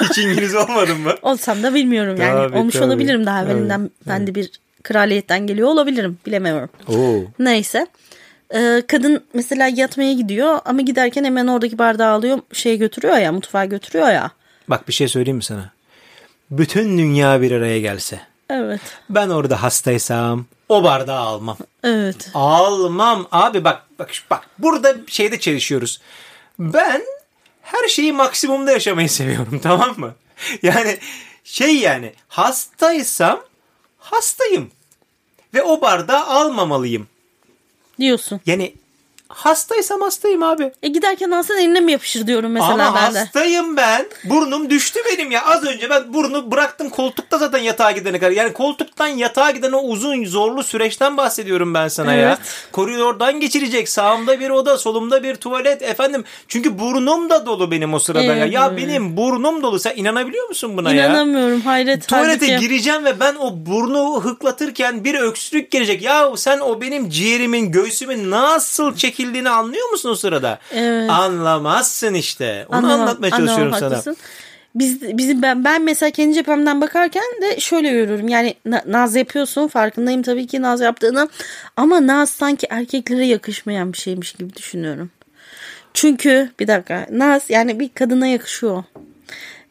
Hiç 0.00 0.18
İngiliz 0.18 0.54
olmadın 0.54 1.00
mı? 1.00 1.14
Olsam 1.22 1.62
da 1.62 1.74
bilmiyorum 1.74 2.16
yani. 2.20 2.48
Tabii, 2.48 2.58
Olmuş 2.58 2.74
tabii. 2.74 2.84
olabilirim 2.84 3.26
daha 3.26 3.44
evvelinden. 3.44 3.90
Ben 4.08 4.26
de 4.26 4.34
bir 4.34 4.50
kraliyetten 4.88 5.46
geliyor 5.46 5.68
olabilirim. 5.68 6.18
Bilemiyorum. 6.26 6.68
Oo. 6.88 7.24
Neyse. 7.38 7.86
Ee, 8.54 8.82
kadın 8.88 9.24
mesela 9.34 9.68
yatmaya 9.74 10.12
gidiyor 10.12 10.58
ama 10.64 10.80
giderken 10.80 11.24
hemen 11.24 11.46
oradaki 11.46 11.78
bardağı 11.78 12.12
alıyor 12.12 12.38
şey 12.52 12.78
götürüyor 12.78 13.16
ya 13.16 13.32
mutfağa 13.32 13.64
götürüyor 13.64 14.08
ya. 14.08 14.30
Bak 14.68 14.88
bir 14.88 14.92
şey 14.92 15.08
söyleyeyim 15.08 15.36
mi 15.36 15.42
sana? 15.42 15.70
Bütün 16.50 16.98
dünya 16.98 17.42
bir 17.42 17.52
araya 17.52 17.80
gelse. 17.80 18.20
Evet. 18.50 18.80
Ben 19.10 19.28
orada 19.28 19.62
hastaysam 19.62 20.46
o 20.68 20.84
bardağı 20.84 21.18
almam. 21.18 21.56
Evet. 21.84 22.30
Almam. 22.34 23.28
Abi 23.32 23.64
bak 23.64 23.82
bak 23.98 24.10
bak 24.30 24.46
burada 24.58 24.94
şeyde 25.06 25.40
çelişiyoruz. 25.40 26.00
Ben 26.58 27.02
her 27.62 27.88
şeyi 27.88 28.12
maksimumda 28.12 28.72
yaşamayı 28.72 29.10
seviyorum 29.10 29.58
tamam 29.62 29.94
mı? 29.96 30.14
Yani 30.62 30.98
şey 31.44 31.76
yani 31.76 32.12
hastaysam 32.28 33.40
hastayım. 33.98 34.70
Ve 35.54 35.62
o 35.62 35.80
bardağı 35.80 36.24
almamalıyım. 36.24 37.06
Diyorsun. 37.98 38.40
Yani 38.46 38.74
Hastaysam 39.28 40.00
hastayım 40.00 40.42
abi. 40.42 40.72
E 40.82 40.88
giderken 40.88 41.30
alsan 41.30 41.58
eline 41.58 41.80
mi 41.80 41.92
yapışır 41.92 42.26
diyorum 42.26 42.52
mesela 42.52 42.72
Ama 42.72 42.94
ben 42.94 43.14
de. 43.14 43.18
hastayım 43.18 43.76
ben. 43.76 44.06
Burnum 44.24 44.70
düştü 44.70 45.00
benim 45.12 45.30
ya. 45.30 45.46
Az 45.46 45.64
önce 45.64 45.90
ben 45.90 46.14
burnu 46.14 46.50
bıraktım 46.50 46.90
koltukta 46.90 47.38
zaten 47.38 47.58
yatağa 47.58 47.90
gidene 47.90 48.18
kadar. 48.18 48.30
Yani 48.30 48.52
koltuktan 48.52 49.06
yatağa 49.06 49.50
giden 49.50 49.72
o 49.72 49.80
uzun 49.80 50.24
zorlu 50.24 50.62
süreçten 50.62 51.16
bahsediyorum 51.16 51.74
ben 51.74 51.88
sana 51.88 52.14
ya. 52.14 52.38
Koridordan 52.72 53.40
geçirecek. 53.40 53.88
Sağımda 53.88 54.40
bir 54.40 54.50
oda, 54.50 54.78
solumda 54.78 55.22
bir 55.22 55.34
tuvalet 55.34 55.82
efendim. 55.82 56.24
Çünkü 56.48 56.78
burnum 56.78 57.30
da 57.30 57.46
dolu 57.46 57.70
benim 57.70 57.94
o 57.94 57.98
sırada 57.98 58.22
ya. 58.22 58.46
Ya 58.46 58.66
Evet. 58.72 58.78
benim 58.78 59.16
burnum 59.16 59.62
dolu. 59.62 59.78
Sen 59.78 59.92
inanabiliyor 59.96 60.48
musun 60.48 60.76
buna 60.76 60.92
ya? 60.94 61.06
İnanamıyorum 61.06 61.60
hayret. 61.60 62.08
Tuvalete 62.08 62.46
halbuki. 62.46 62.68
gireceğim 62.68 63.04
ve 63.04 63.20
ben 63.20 63.34
o 63.34 63.52
burnu 63.66 64.20
hıklatırken 64.24 65.04
bir 65.04 65.14
öksürük 65.14 65.70
gelecek. 65.70 66.02
Ya 66.02 66.30
sen 66.36 66.58
o 66.60 66.80
benim 66.80 67.10
ciğerimin, 67.10 67.72
göğsümün 67.72 68.30
nasıl 68.30 68.94
çekildiğini 69.18 69.50
anlıyor 69.50 69.90
musun 69.90 70.10
o 70.10 70.14
sırada? 70.14 70.58
Evet. 70.72 71.10
Anlamazsın 71.10 72.14
işte. 72.14 72.66
Onu 72.68 72.76
Anlamam, 72.76 73.00
anlatmaya 73.00 73.30
çalışıyorum 73.30 73.74
anlamam, 73.74 73.78
sana. 73.80 73.90
haklısın. 73.90 74.16
Biz, 74.74 75.02
bizim 75.18 75.42
ben, 75.42 75.64
ben 75.64 75.82
mesela 75.82 76.10
kendi 76.10 76.34
cephemden 76.34 76.80
bakarken 76.80 77.22
de 77.42 77.60
şöyle 77.60 77.90
görüyorum. 77.90 78.28
Yani 78.28 78.54
na- 78.64 78.84
naz 78.86 79.16
yapıyorsun 79.16 79.68
farkındayım 79.68 80.22
tabii 80.22 80.46
ki 80.46 80.62
naz 80.62 80.80
yaptığını. 80.80 81.28
Ama 81.76 82.06
naz 82.06 82.30
sanki 82.30 82.66
erkeklere 82.70 83.26
yakışmayan 83.26 83.92
bir 83.92 83.98
şeymiş 83.98 84.32
gibi 84.32 84.56
düşünüyorum. 84.56 85.10
Çünkü 85.94 86.50
bir 86.60 86.66
dakika 86.68 87.06
naz 87.10 87.42
yani 87.48 87.80
bir 87.80 87.88
kadına 87.88 88.26
yakışıyor. 88.26 88.84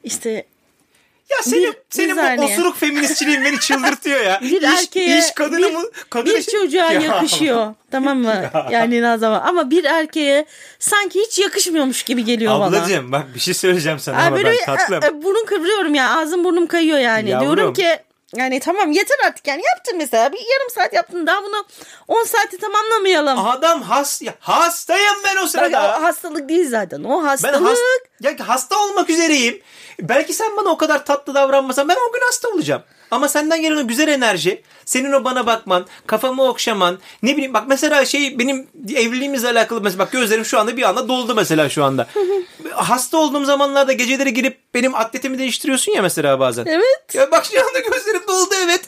İşte 0.04 0.46
Ya 1.31 1.38
senin, 1.43 1.63
Bir- 1.63 1.67
bir 1.67 1.77
senin 1.89 2.15
bu 2.17 2.22
saniye. 2.22 2.53
osuruk 2.53 2.77
feministçiliğin 2.77 3.46
beni 3.46 3.60
çıldırtıyor 3.60 4.19
ya. 4.22 4.39
bir 4.41 4.62
İş- 4.62 4.67
erkeğe 4.79 5.19
iş 5.19 5.31
kadını 5.31 5.67
bir, 5.67 5.74
mı? 5.74 5.84
Kadını 6.10 6.34
bir 6.34 6.43
çocuğa 6.43 6.91
Ya. 6.91 7.01
yakışıyor. 7.01 7.74
tamam 7.91 8.17
mı? 8.19 8.43
Yani 8.72 9.01
naz 9.01 9.24
ama. 9.24 9.41
Ama 9.41 9.69
bir 9.72 9.84
erkeğe 9.84 10.46
sanki 10.79 11.19
hiç 11.22 11.39
yakışmıyormuş 11.39 12.03
gibi 12.03 12.24
geliyor 12.25 12.53
bana. 12.60 12.65
Ablacığım 12.77 13.12
bak 13.12 13.25
bir 13.36 13.39
şey 13.39 13.53
söyleyeceğim 13.53 14.00
sana 14.00 14.17
Aa, 14.17 14.22
ama 14.25 14.36
böyle 14.36 14.48
ben 14.50 14.53
bir- 14.57 14.65
tatlım. 14.65 15.03
e, 15.03 15.07
e, 15.07 15.24
burun 15.24 15.46
kıvırıyorum 15.46 15.96
ya. 15.96 16.17
Ağzım 16.17 16.43
burnum 16.43 16.67
kayıyor 16.67 16.98
yani. 17.00 17.29
Yavrum. 17.29 17.46
Diyorum 17.55 17.74
ki 17.74 18.00
yani 18.36 18.60
tamam 18.60 18.91
yeter 18.91 19.17
artık 19.27 19.48
yani 19.48 19.62
yaptın 19.75 19.98
mesela 19.98 20.31
bir 20.31 20.38
yarım 20.38 20.69
saat 20.75 20.93
yaptın 20.93 21.27
daha 21.27 21.43
bunu 21.43 21.65
10 22.07 22.24
saati 22.24 22.57
tamamlamayalım. 22.57 23.46
Adam 23.48 23.81
has, 23.81 24.22
ya, 24.22 24.34
hastayım 24.39 25.15
ben 25.25 25.38
o 25.38 25.41
Bak, 25.41 25.50
sırada. 25.50 25.98
o 26.00 26.03
hastalık 26.03 26.50
değil 26.50 26.69
zaten 26.69 27.03
o 27.03 27.22
Ben 27.22 27.25
hastalık. 27.27 27.67
hasta, 27.69 27.84
ya 28.22 28.48
hasta 28.48 28.79
olmak 28.79 29.10
üzereyim. 29.10 29.62
Belki 30.01 30.34
sen 30.34 30.57
bana 30.57 30.69
o 30.69 30.77
kadar 30.77 31.05
tatlı 31.05 31.36
davranmasan 31.36 31.89
ben 31.89 31.96
o 32.10 32.13
gün 32.13 32.22
hasta 32.25 32.50
olacağım. 32.50 32.84
Ama 33.12 33.27
senden 33.27 33.62
gelen 33.62 33.77
o 33.77 33.88
güzel 33.88 34.07
enerji, 34.07 34.63
senin 34.86 35.12
o 35.12 35.24
bana 35.24 35.46
bakman, 35.46 35.86
kafamı 36.07 36.43
okşaman, 36.43 37.00
ne 37.24 37.34
bileyim 37.34 37.53
bak 37.53 37.63
mesela 37.67 38.05
şey 38.05 38.39
benim 38.39 38.67
evliliğimizle 38.96 39.50
alakalı 39.50 39.81
mesela 39.81 40.05
bak 40.05 40.12
gözlerim 40.12 40.46
şu 40.46 40.60
anda 40.60 40.77
bir 40.77 40.84
anda 40.84 41.07
doldu 41.07 41.36
mesela 41.36 41.69
şu 41.69 41.84
anda. 41.84 42.07
hasta 42.75 43.17
olduğum 43.17 43.46
zamanlarda 43.46 43.93
geceleri 43.93 44.34
girip 44.34 44.66
benim 44.77 44.96
atletimi 44.96 45.39
değiştiriyorsun 45.39 45.91
ya 45.91 46.01
mesela 46.01 46.39
bazen. 46.39 46.65
Evet. 46.65 47.13
Ya 47.13 47.31
bak 47.31 47.46
şu 47.46 47.67
anda 47.67 47.79
gözlerim 47.79 48.22
doldu 48.27 48.55
evet. 48.63 48.81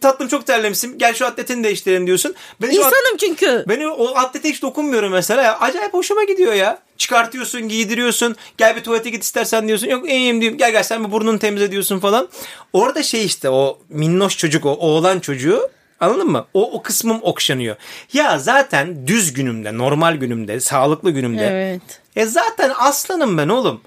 Tatlım 0.00 0.28
çok 0.28 0.46
terlemişsin. 0.46 0.98
Gel 0.98 1.14
şu 1.14 1.26
atletini 1.26 1.64
değiştirelim 1.64 2.06
diyorsun. 2.06 2.34
Ben 2.62 2.66
o 2.66 2.70
at- 2.70 2.76
İnsanım 2.76 3.16
çünkü. 3.20 3.64
ben 3.68 3.80
o 3.84 4.14
atlete 4.14 4.50
hiç 4.50 4.62
dokunmuyorum 4.62 5.12
mesela. 5.12 5.42
Ya. 5.42 5.58
Acayip 5.60 5.94
hoşuma 5.94 6.24
gidiyor 6.24 6.52
ya. 6.52 6.78
Çıkartıyorsun, 6.96 7.68
giydiriyorsun. 7.68 8.36
Gel 8.58 8.76
bir 8.76 8.82
tuvalete 8.82 9.10
git 9.10 9.22
istersen 9.22 9.68
diyorsun. 9.68 9.86
Yok 9.86 10.08
iyiyim 10.08 10.40
diyorum. 10.40 10.58
Gel 10.58 10.72
gel 10.72 10.82
sen 10.82 11.04
bir 11.04 11.12
burnunu 11.12 11.38
temizle 11.38 11.70
diyorsun 11.70 11.98
falan. 12.00 12.28
Orada 12.72 13.02
şey 13.02 13.24
işte 13.24 13.50
o 13.50 13.78
minnoş 13.88 14.36
çocuk 14.38 14.66
o 14.66 14.70
oğlan 14.70 15.20
çocuğu 15.20 15.70
Anladın 16.00 16.30
mı? 16.30 16.46
O, 16.54 16.72
o 16.72 16.82
kısmım 16.82 17.18
okşanıyor. 17.22 17.76
Ya 18.12 18.38
zaten 18.38 19.06
düz 19.06 19.32
günümde, 19.32 19.78
normal 19.78 20.16
günümde, 20.16 20.60
sağlıklı 20.60 21.10
günümde. 21.10 21.46
Evet. 21.46 22.00
E 22.16 22.26
zaten 22.26 22.72
aslanım 22.78 23.38
ben 23.38 23.48
oğlum. 23.48 23.80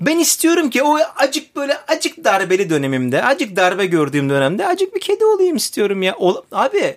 Ben 0.00 0.18
istiyorum 0.18 0.70
ki 0.70 0.82
o 0.82 0.98
acık 1.16 1.56
böyle 1.56 1.78
acık 1.88 2.24
darbeli 2.24 2.70
dönemimde, 2.70 3.24
acık 3.24 3.56
darbe 3.56 3.86
gördüğüm 3.86 4.30
dönemde 4.30 4.66
acık 4.66 4.94
bir 4.94 5.00
kedi 5.00 5.24
olayım 5.24 5.56
istiyorum 5.56 6.02
ya. 6.02 6.14
Ol- 6.16 6.42
Abi 6.52 6.96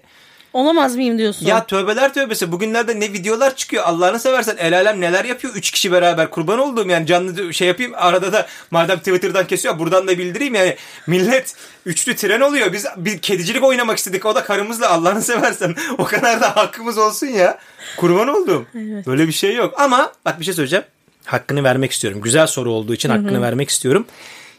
Olamaz 0.54 0.96
mıyım 0.96 1.18
diyorsun? 1.18 1.46
ya 1.46 1.66
tövbeler 1.66 2.14
tövbesi. 2.14 2.52
Bugünlerde 2.52 3.00
ne 3.00 3.14
videolar 3.14 3.56
çıkıyor. 3.56 3.84
Allah'ını 3.84 4.20
seversen 4.20 4.58
el 4.58 4.78
alem 4.78 5.02
neler 5.02 5.26
yapıyor. 5.26 5.54
Üç 5.56 5.72
kişi 5.72 5.92
beraber 5.92 6.30
kurban 6.30 6.60
olduğum 6.60 6.88
yani 6.88 7.06
canlı 7.06 7.54
şey 7.54 7.68
yapayım. 7.68 7.92
Arada 7.96 8.34
da 8.34 8.48
madem 8.72 8.98
Twitter'dan 8.98 9.48
kesiyor 9.48 9.80
buradan 9.80 10.08
da 10.08 10.18
bildireyim 10.18 10.56
yani. 10.56 10.76
Millet 11.08 11.56
üçlü 11.86 12.16
tren 12.16 12.42
oluyor. 12.42 12.74
Biz 12.74 12.86
bir 12.98 13.18
kedicilik 13.20 13.64
oynamak 13.64 13.98
istedik. 13.98 14.26
O 14.26 14.36
da 14.36 14.44
karımızla 14.44 14.90
Allah'ını 14.90 15.22
seversen. 15.22 15.76
O 15.98 16.04
kadar 16.04 16.42
da 16.42 16.56
hakkımız 16.56 16.98
olsun 16.98 17.28
ya. 17.28 17.58
Kurban 17.98 18.28
oldum. 18.28 18.66
Böyle 19.06 19.28
bir 19.28 19.34
şey 19.34 19.56
yok. 19.56 19.74
Ama 19.82 20.12
bak 20.26 20.40
bir 20.40 20.46
şey 20.46 20.54
söyleyeceğim. 20.54 20.86
Hakkını 21.26 21.64
vermek 21.64 21.92
istiyorum. 21.92 22.22
Güzel 22.22 22.48
soru 22.48 22.72
olduğu 22.72 22.94
için 22.94 23.10
hakkını 23.10 23.42
vermek 23.42 23.70
istiyorum. 23.70 24.06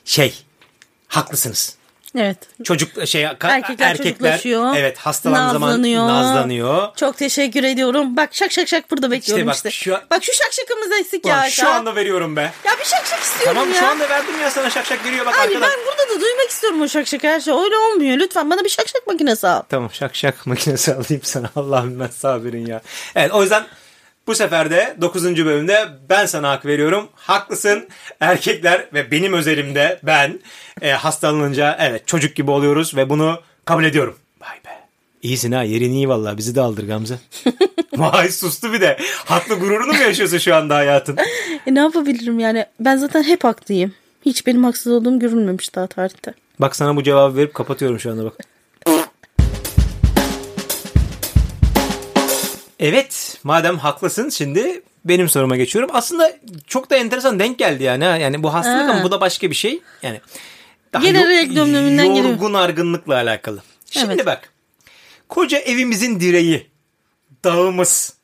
Şey 0.05 0.35
haklısınız. 1.09 1.77
Evet. 2.17 2.37
Çocuk 2.65 3.07
şey 3.07 3.23
Erkekler, 3.23 3.91
erkekler 3.91 4.41
evet 4.79 4.99
hastalandığı 4.99 5.53
zaman 5.53 5.83
nazlanıyor. 5.83 6.89
Çok 6.97 7.17
teşekkür 7.17 7.65
ediyorum. 7.65 8.17
Bak 8.17 8.29
şak 8.33 8.53
şak 8.53 8.69
şak 8.69 8.91
burada 8.91 9.11
bekliyorum 9.11 9.47
bak 9.47 9.55
işte. 9.57 9.71
şu 9.71 9.95
an- 9.97 10.03
Bak 10.11 10.25
şu 10.25 10.33
şak 10.33 10.53
şakımız 10.53 10.93
eksik 11.01 11.27
ya. 11.27 11.51
şu 11.51 11.69
anda 11.69 11.97
veriyorum 11.97 12.37
be. 12.37 12.41
Ya 12.65 12.73
bir 12.81 12.85
şak 12.85 13.07
şak 13.07 13.21
istiyorum 13.21 13.55
Tamam 13.55 13.75
ya. 13.75 13.81
şu 13.81 13.87
anda 13.87 14.09
verdim 14.09 14.41
ya 14.43 14.51
sana 14.51 14.71
şak 14.71 14.87
şak 14.87 15.05
geliyor 15.05 15.27
bak 15.27 15.35
Abi 15.35 15.41
arkadan. 15.41 15.63
ben 15.63 15.79
burada 15.87 16.15
da 16.17 16.21
duymak 16.21 16.51
istiyorum 16.51 16.83
o 16.83 16.89
şak 16.89 17.07
şak 17.07 17.23
her 17.25 17.41
şey. 17.41 17.55
Öyle 17.55 17.77
olmuyor. 17.77 18.19
Lütfen 18.19 18.51
bana 18.51 18.65
bir 18.65 18.69
şak 18.69 18.89
şak 18.89 19.07
makinesi 19.07 19.49
al. 19.49 19.63
Tamam 19.69 19.91
şak 19.93 20.17
şak 20.17 20.47
makinesi 20.47 20.95
alayım 20.95 21.21
sana 21.23 21.51
Allah'ım 21.57 22.01
ben 22.01 22.07
sabirin 22.09 22.67
ya. 22.67 22.81
Evet 23.15 23.33
o 23.33 23.43
yüzden 23.43 23.65
bu 24.31 24.35
sefer 24.35 24.71
de 24.71 24.97
9. 25.01 25.25
bölümde 25.25 25.89
ben 26.09 26.27
sana 26.27 26.51
hak 26.51 26.67
veriyorum. 26.67 27.09
Haklısın 27.15 27.89
erkekler 28.21 28.87
ve 28.95 29.11
benim 29.11 29.33
özelimde 29.33 30.01
ben 30.03 30.41
e, 30.83 30.91
hastalanınca 30.91 31.77
evet 31.81 32.07
çocuk 32.07 32.37
gibi 32.37 32.51
oluyoruz 32.51 32.97
ve 32.97 33.11
bunu 33.11 33.41
kabul 33.65 33.85
ediyorum. 33.85 34.17
Vay 34.41 34.57
be. 34.65 34.69
İyisin 35.23 35.53
ha 35.53 35.63
yerin 35.63 35.93
iyi 35.93 36.09
vallahi 36.09 36.39
bizi 36.39 36.55
de 36.55 36.61
aldır 36.61 36.87
Gamze. 36.87 37.19
Vay 37.97 38.31
sustu 38.31 38.73
bir 38.73 38.81
de. 38.81 38.99
Haklı 39.25 39.55
gururunu 39.55 39.93
mu 39.93 40.03
yaşıyorsun 40.03 40.39
şu 40.39 40.55
anda 40.55 40.77
hayatın? 40.77 41.17
E 41.67 41.75
ne 41.75 41.79
yapabilirim 41.79 42.39
yani? 42.39 42.67
Ben 42.81 42.97
zaten 42.97 43.23
hep 43.23 43.45
haklıyım. 43.45 43.93
Hiç 44.27 44.47
benim 44.47 44.65
haksız 44.65 44.93
olduğum 44.93 45.19
görülmemiş 45.19 45.75
daha 45.75 45.87
tarihte. 45.87 46.35
Bak 46.59 46.77
sana 46.77 46.97
bu 46.97 47.03
cevabı 47.03 47.37
verip 47.37 47.55
kapatıyorum 47.55 48.01
şu 48.01 48.11
anda 48.11 48.25
bak. 48.25 48.35
Evet 52.81 53.39
madem 53.45 53.79
haklısın 53.79 54.29
şimdi 54.29 54.83
benim 55.05 55.29
soruma 55.29 55.57
geçiyorum. 55.57 55.91
Aslında 55.93 56.37
çok 56.67 56.91
da 56.91 56.97
enteresan 56.97 57.39
denk 57.39 57.59
geldi 57.59 57.83
yani. 57.83 58.05
ha. 58.05 58.17
Yani 58.17 58.43
bu 58.43 58.55
hastalık 58.55 58.89
Ha. 58.89 58.93
ama 58.93 59.05
bu 59.05 59.11
da 59.11 59.21
başka 59.21 59.51
bir 59.51 59.55
şey. 59.55 59.81
Yani 60.03 60.21
daha 60.93 61.05
Gene 61.05 61.29
renk 61.29 61.57
dönemünden 61.57 62.07
geliyor. 62.15 62.29
Yorgun 62.31 62.55
argınlıkla 62.55 63.15
alakalı. 63.15 63.63
Şimdi 63.91 64.13
Evet. 64.15 64.27
bak. 64.27 64.53
Koca 65.29 65.59
evimizin 65.59 66.21
direği. 66.21 66.67
Dağımız. 67.45 68.15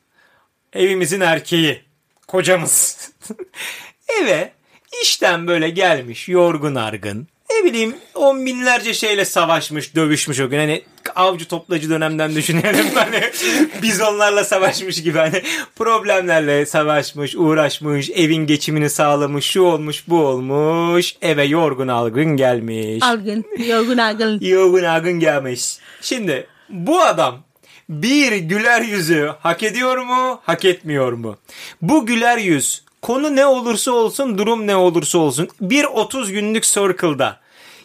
Evimizin 0.73 1.21
erkeği. 1.21 1.83
Kocamız. 2.27 3.09
Eve 4.21 4.51
işten 5.03 5.47
böyle 5.47 5.69
gelmiş 5.69 6.29
yorgun 6.29 6.75
argın. 6.75 7.27
Ne 7.57 7.63
bileyim 7.63 7.95
on 8.15 8.45
binlerce 8.45 8.93
şeyle 8.93 9.25
savaşmış, 9.25 9.95
dövüşmüş 9.95 10.39
o 10.39 10.49
gün. 10.49 10.57
Hani 10.57 10.83
avcı 11.15 11.47
toplacı 11.47 11.89
dönemden 11.89 12.35
düşünelim. 12.35 12.85
Hani 12.95 13.21
biz 13.81 14.01
onlarla 14.01 14.43
savaşmış 14.43 15.03
gibi 15.03 15.17
hani 15.17 15.41
problemlerle 15.75 16.65
savaşmış, 16.65 17.35
uğraşmış, 17.35 18.09
evin 18.09 18.47
geçimini 18.47 18.89
sağlamış, 18.89 19.45
şu 19.45 19.61
olmuş, 19.61 20.03
bu 20.07 20.19
olmuş. 20.19 21.15
Eve 21.21 21.43
yorgun 21.43 21.87
argın 21.87 22.37
gelmiş. 22.37 23.03
Algın. 23.03 23.45
Yorgun 23.67 23.97
algın. 23.97 24.39
Yorgun 24.45 24.83
argın 24.83 25.19
gelmiş. 25.19 25.77
Şimdi 26.01 26.47
bu 26.69 27.01
adam 27.01 27.39
bir 27.89 28.35
güler 28.35 28.81
yüzü 28.81 29.31
hak 29.39 29.63
ediyor 29.63 29.97
mu, 29.97 30.41
hak 30.43 30.65
etmiyor 30.65 31.13
mu? 31.13 31.37
Bu 31.81 32.05
güler 32.05 32.37
yüz 32.37 32.83
konu 33.01 33.35
ne 33.35 33.45
olursa 33.45 33.91
olsun, 33.91 34.37
durum 34.37 34.67
ne 34.67 34.75
olursa 34.75 35.17
olsun 35.17 35.47
bir 35.61 35.83
30 35.83 36.31
günlük 36.31 36.63
circle'da 36.63 37.39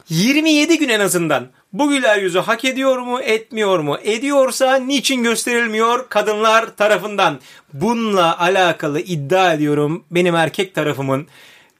27 0.08 0.78
gün 0.78 0.88
en 0.88 1.00
azından 1.00 1.46
bu 1.72 1.88
güler 1.88 2.18
yüzü 2.18 2.38
hak 2.38 2.64
ediyor 2.64 2.98
mu, 2.98 3.20
etmiyor 3.20 3.78
mu? 3.78 3.98
Ediyorsa 4.02 4.76
niçin 4.76 5.22
gösterilmiyor 5.22 6.08
kadınlar 6.08 6.76
tarafından? 6.76 7.40
Bununla 7.72 8.40
alakalı 8.40 9.00
iddia 9.00 9.52
ediyorum 9.52 10.04
benim 10.10 10.34
erkek 10.34 10.74
tarafımın 10.74 11.26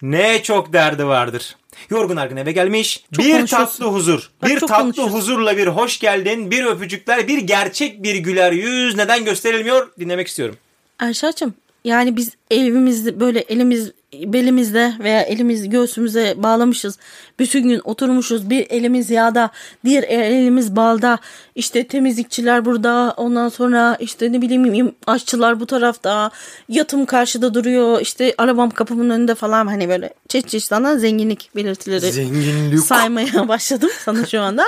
ne 0.03 0.43
çok 0.43 0.73
derdi 0.73 1.07
vardır. 1.07 1.57
Yorgun 1.91 2.17
argın 2.17 2.37
eve 2.37 2.53
gelmiş. 2.53 3.05
Çok 3.17 3.25
bir 3.25 3.47
tatlı 3.47 3.87
huzur. 3.87 4.31
Bak, 4.43 4.51
bir 4.51 4.61
tatlı 4.61 5.03
huzurla 5.03 5.57
bir 5.57 5.67
hoş 5.67 5.99
geldin, 5.99 6.51
bir 6.51 6.65
öpücükler, 6.65 7.29
bir 7.29 7.39
gerçek 7.39 8.03
bir 8.03 8.15
güler 8.15 8.53
yüz 8.53 8.97
neden 8.97 9.25
gösterilmiyor 9.25 9.91
dinlemek 10.01 10.29
istiyorum. 10.29 10.57
Ayşe'cim 10.99 11.55
yani 11.85 12.17
biz 12.17 12.31
evimizde 12.51 13.21
böyle 13.21 13.41
elimiz 13.41 13.93
belimizde 14.15 14.93
veya 14.99 15.23
elimiz 15.23 15.69
göğsümüze 15.69 16.35
bağlamışız. 16.37 16.99
Bütün 17.39 17.69
gün 17.69 17.81
oturmuşuz. 17.85 18.51
Bir 18.51 18.67
elimiz 18.71 19.11
yağda, 19.11 19.51
diğer 19.85 20.03
elimiz 20.03 20.77
balda. 20.77 21.19
İşte 21.55 21.87
temizlikçiler 21.87 22.65
burada. 22.65 23.15
Ondan 23.17 23.49
sonra 23.49 23.97
işte 24.01 24.33
ne 24.33 24.43
bileyim 24.43 24.95
aşçılar 25.07 25.61
bu 25.61 25.67
tarafta. 25.67 26.31
Yatım 26.69 27.07
karşıda 27.07 27.55
duruyor. 27.55 28.01
İşte 28.01 28.35
arabam 28.39 28.71
kapımın 28.71 29.11
önünde 29.11 29.35
falan 29.35 29.67
hani 29.67 29.89
böyle 29.89 30.15
çeşit 30.29 30.49
çeşit 30.49 30.69
sana 30.69 30.99
zenginlik 30.99 31.51
belirtileri 31.57 32.13
Zenginlik. 32.13 32.81
saymaya 32.81 33.49
başladım 33.49 33.91
sana 34.05 34.27
şu 34.27 34.41
anda. 34.41 34.65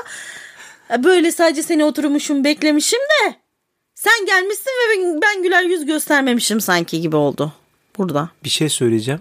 Böyle 1.04 1.32
sadece 1.32 1.62
seni 1.62 1.84
oturmuşum 1.84 2.44
beklemişim 2.44 3.00
de 3.00 3.34
sen 3.94 4.26
gelmişsin 4.26 4.70
ve 4.70 4.98
ben, 5.02 5.20
ben 5.22 5.42
güler 5.42 5.62
yüz 5.62 5.86
göstermemişim 5.86 6.60
sanki 6.60 7.00
gibi 7.00 7.16
oldu 7.16 7.52
burada. 7.98 8.30
Bir 8.44 8.48
şey 8.48 8.68
söyleyeceğim. 8.68 9.20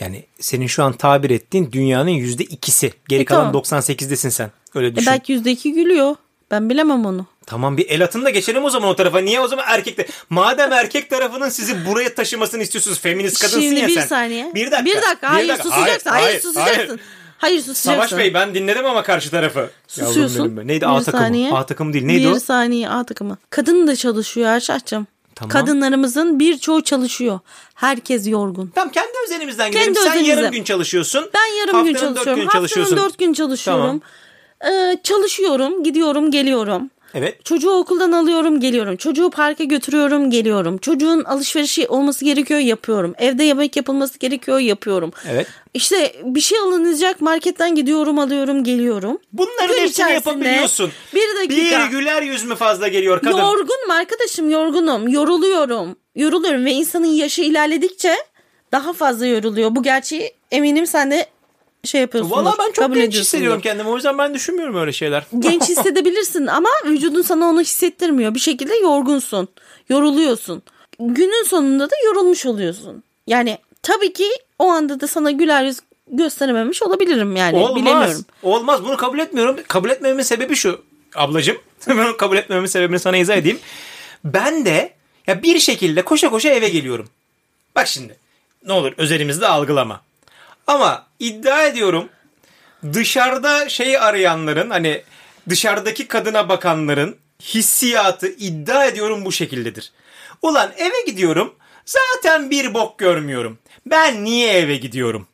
Yani 0.00 0.24
senin 0.40 0.66
şu 0.66 0.84
an 0.84 0.92
tabir 0.92 1.30
ettiğin 1.30 1.72
dünyanın 1.72 2.10
yüzde 2.10 2.44
ikisi. 2.44 2.92
Geri 3.08 3.20
E, 3.22 3.24
kalan 3.24 3.40
tamam. 3.52 3.62
98'desin 3.62 4.30
sen. 4.30 4.50
Öyle 4.74 4.86
E 4.86 4.96
düşün. 4.96 5.06
belki 5.12 5.32
yüzde 5.32 5.50
iki 5.50 5.72
gülüyor. 5.72 6.16
Ben 6.50 6.70
bilemem 6.70 7.06
onu. 7.06 7.26
Tamam 7.46 7.76
bir 7.76 7.88
el 7.90 8.04
atın 8.04 8.24
da 8.24 8.30
geçelim 8.30 8.64
o 8.64 8.70
zaman 8.70 8.88
o 8.88 8.96
tarafa. 8.96 9.18
Niye 9.18 9.40
o 9.40 9.48
zaman 9.48 9.64
erkekte? 9.68 10.06
Madem 10.30 10.72
erkek 10.72 11.10
tarafının 11.10 11.48
sizi 11.48 11.86
buraya 11.86 12.14
taşımasını 12.14 12.62
istiyorsunuz. 12.62 13.00
Feminist 13.00 13.38
kadınsın 13.42 13.60
Şimdi 13.60 13.80
ya 13.80 13.86
bir 13.88 13.94
sen. 13.94 14.06
saniye. 14.06 14.50
Bir 14.54 14.70
dakika. 14.70 14.84
Bir 14.84 14.96
dakika. 15.02 15.30
Hayır 15.32 15.56
susacaksın. 15.56 16.10
Hayır, 16.10 16.40
susacaksın. 16.40 17.00
Hayır, 17.38 17.58
susacaksın. 17.60 17.90
Savaş 17.90 18.16
Bey 18.16 18.34
ben 18.34 18.54
dinledim 18.54 18.86
ama 18.86 19.02
karşı 19.02 19.30
tarafı. 19.30 19.70
Susuyorsun. 19.88 20.56
Neydi 20.56 20.80
Bir 20.80 20.96
A 20.96 21.02
takımı? 21.02 21.22
saniye. 21.24 21.52
A 21.52 21.66
takımı 21.66 21.92
değil. 21.92 22.04
Neydi 22.04 22.24
bir 22.26 22.30
o? 22.30 22.40
saniye 22.40 22.88
A 22.88 23.04
takımı. 23.04 23.38
Kadın 23.50 23.86
da 23.86 23.96
çalışıyor 23.96 24.48
Erşah'cığım. 24.48 25.06
Tamam. 25.34 25.50
Kadınlarımızın 25.50 26.38
birçoğu 26.40 26.82
çalışıyor. 26.82 27.38
Herkes 27.74 28.28
yorgun. 28.28 28.72
Tamam 28.74 28.92
kendi 28.92 29.12
özelimizden 29.26 29.70
Kendi 29.70 29.88
gidelim. 29.88 30.12
Sen 30.12 30.24
yarım 30.24 30.50
gün 30.50 30.64
çalışıyorsun. 30.64 31.30
Ben 31.34 31.46
yarım 31.60 31.74
Haftanın 31.74 31.84
gün 31.86 31.94
dört 31.94 32.14
çalışıyorum. 32.14 32.40
gün 32.40 32.48
Haftanın 32.48 32.96
dört 32.96 33.18
gün 33.18 33.32
çalışıyorum. 33.32 34.02
Ee, 34.66 34.96
çalışıyorum, 35.02 35.82
gidiyorum, 35.84 36.30
geliyorum. 36.30 36.90
Evet. 37.14 37.44
Çocuğu 37.44 37.70
okuldan 37.70 38.12
alıyorum, 38.12 38.60
geliyorum. 38.60 38.96
Çocuğu 38.96 39.30
parka 39.30 39.64
götürüyorum, 39.64 40.30
geliyorum. 40.30 40.78
Çocuğun 40.78 41.24
alışverişi 41.24 41.88
olması 41.88 42.24
gerekiyor, 42.24 42.60
yapıyorum. 42.60 43.14
Evde 43.18 43.44
yemek 43.44 43.76
yapılması 43.76 44.18
gerekiyor, 44.18 44.58
yapıyorum. 44.58 45.12
Evet. 45.30 45.46
İşte 45.74 46.16
bir 46.24 46.40
şey 46.40 46.58
alınacak 46.58 47.20
marketten 47.20 47.74
gidiyorum, 47.74 48.18
alıyorum, 48.18 48.64
geliyorum. 48.64 49.18
Bunların 49.32 49.76
Gün 49.76 49.82
hepsini 49.82 50.12
yapabiliyorsun. 50.12 50.90
Bir 51.14 51.36
dakika. 51.42 51.86
Bir 51.86 51.90
güler 51.90 52.22
yüz 52.22 52.44
mü 52.44 52.54
fazla 52.54 52.88
geliyor 52.88 53.20
kadın? 53.20 53.38
Yorgunum 53.38 53.90
arkadaşım, 53.90 54.50
yorgunum. 54.50 55.08
Yoruluyorum. 55.08 55.96
Yoruluyorum 56.14 56.64
ve 56.64 56.72
insanın 56.72 57.06
yaşı 57.06 57.42
ilerledikçe 57.42 58.14
daha 58.72 58.92
fazla 58.92 59.26
yoruluyor. 59.26 59.74
Bu 59.74 59.82
gerçeği 59.82 60.34
eminim 60.50 60.86
sen 60.86 61.10
de 61.10 61.26
şey 61.86 62.00
yapıyorsun. 62.00 62.30
Valla 62.30 62.54
ben 62.58 62.72
çok 62.72 62.94
genç 62.94 63.14
hissediyorum 63.14 63.60
kendimi. 63.60 63.88
O 63.88 63.96
yüzden 63.96 64.18
ben 64.18 64.34
düşünmüyorum 64.34 64.76
öyle 64.76 64.92
şeyler. 64.92 65.26
Genç 65.38 65.62
hissedebilirsin 65.62 66.46
ama 66.46 66.68
vücudun 66.84 67.22
sana 67.22 67.44
onu 67.46 67.60
hissettirmiyor. 67.60 68.34
Bir 68.34 68.40
şekilde 68.40 68.76
yorgunsun, 68.76 69.48
yoruluyorsun. 69.88 70.62
Günün 70.98 71.44
sonunda 71.44 71.90
da 71.90 71.94
yorulmuş 72.04 72.46
oluyorsun. 72.46 73.02
Yani 73.26 73.58
tabii 73.82 74.12
ki 74.12 74.28
o 74.58 74.66
anda 74.66 75.00
da 75.00 75.06
sana 75.06 75.30
güler 75.30 75.64
yüz 75.64 75.80
gösterememiş 76.08 76.82
olabilirim 76.82 77.36
yani 77.36 77.56
Olmaz. 77.56 77.76
bilemiyorum. 77.76 78.24
Olmaz. 78.42 78.84
Bunu 78.84 78.96
kabul 78.96 79.18
etmiyorum. 79.18 79.56
Kabul 79.68 79.90
etmememin 79.90 80.22
sebebi 80.22 80.56
şu. 80.56 80.82
Ablacığım. 81.14 81.56
Ben 81.88 82.16
kabul 82.16 82.36
etmememin 82.36 82.68
sebebini 82.68 82.98
sana 82.98 83.16
izah 83.16 83.36
edeyim. 83.36 83.58
Ben 84.24 84.64
de 84.64 84.92
ya 85.26 85.42
bir 85.42 85.58
şekilde 85.58 86.02
koşa 86.02 86.30
koşa 86.30 86.48
eve 86.48 86.68
geliyorum. 86.68 87.08
Bak 87.76 87.86
şimdi. 87.86 88.16
Ne 88.66 88.72
olur 88.72 88.92
özelimizde 88.96 89.48
algılama. 89.48 90.00
Ama 90.66 91.06
iddia 91.18 91.66
ediyorum 91.66 92.08
dışarıda 92.92 93.68
şey 93.68 93.98
arayanların 93.98 94.70
hani 94.70 95.02
dışarıdaki 95.48 96.08
kadına 96.08 96.48
bakanların 96.48 97.16
hissiyatı 97.42 98.28
iddia 98.28 98.86
ediyorum 98.86 99.24
bu 99.24 99.32
şekildedir. 99.32 99.92
Ulan 100.42 100.72
eve 100.76 101.04
gidiyorum 101.06 101.54
zaten 101.84 102.50
bir 102.50 102.74
bok 102.74 102.98
görmüyorum. 102.98 103.58
Ben 103.86 104.24
niye 104.24 104.52
eve 104.52 104.76
gidiyorum? 104.76 105.28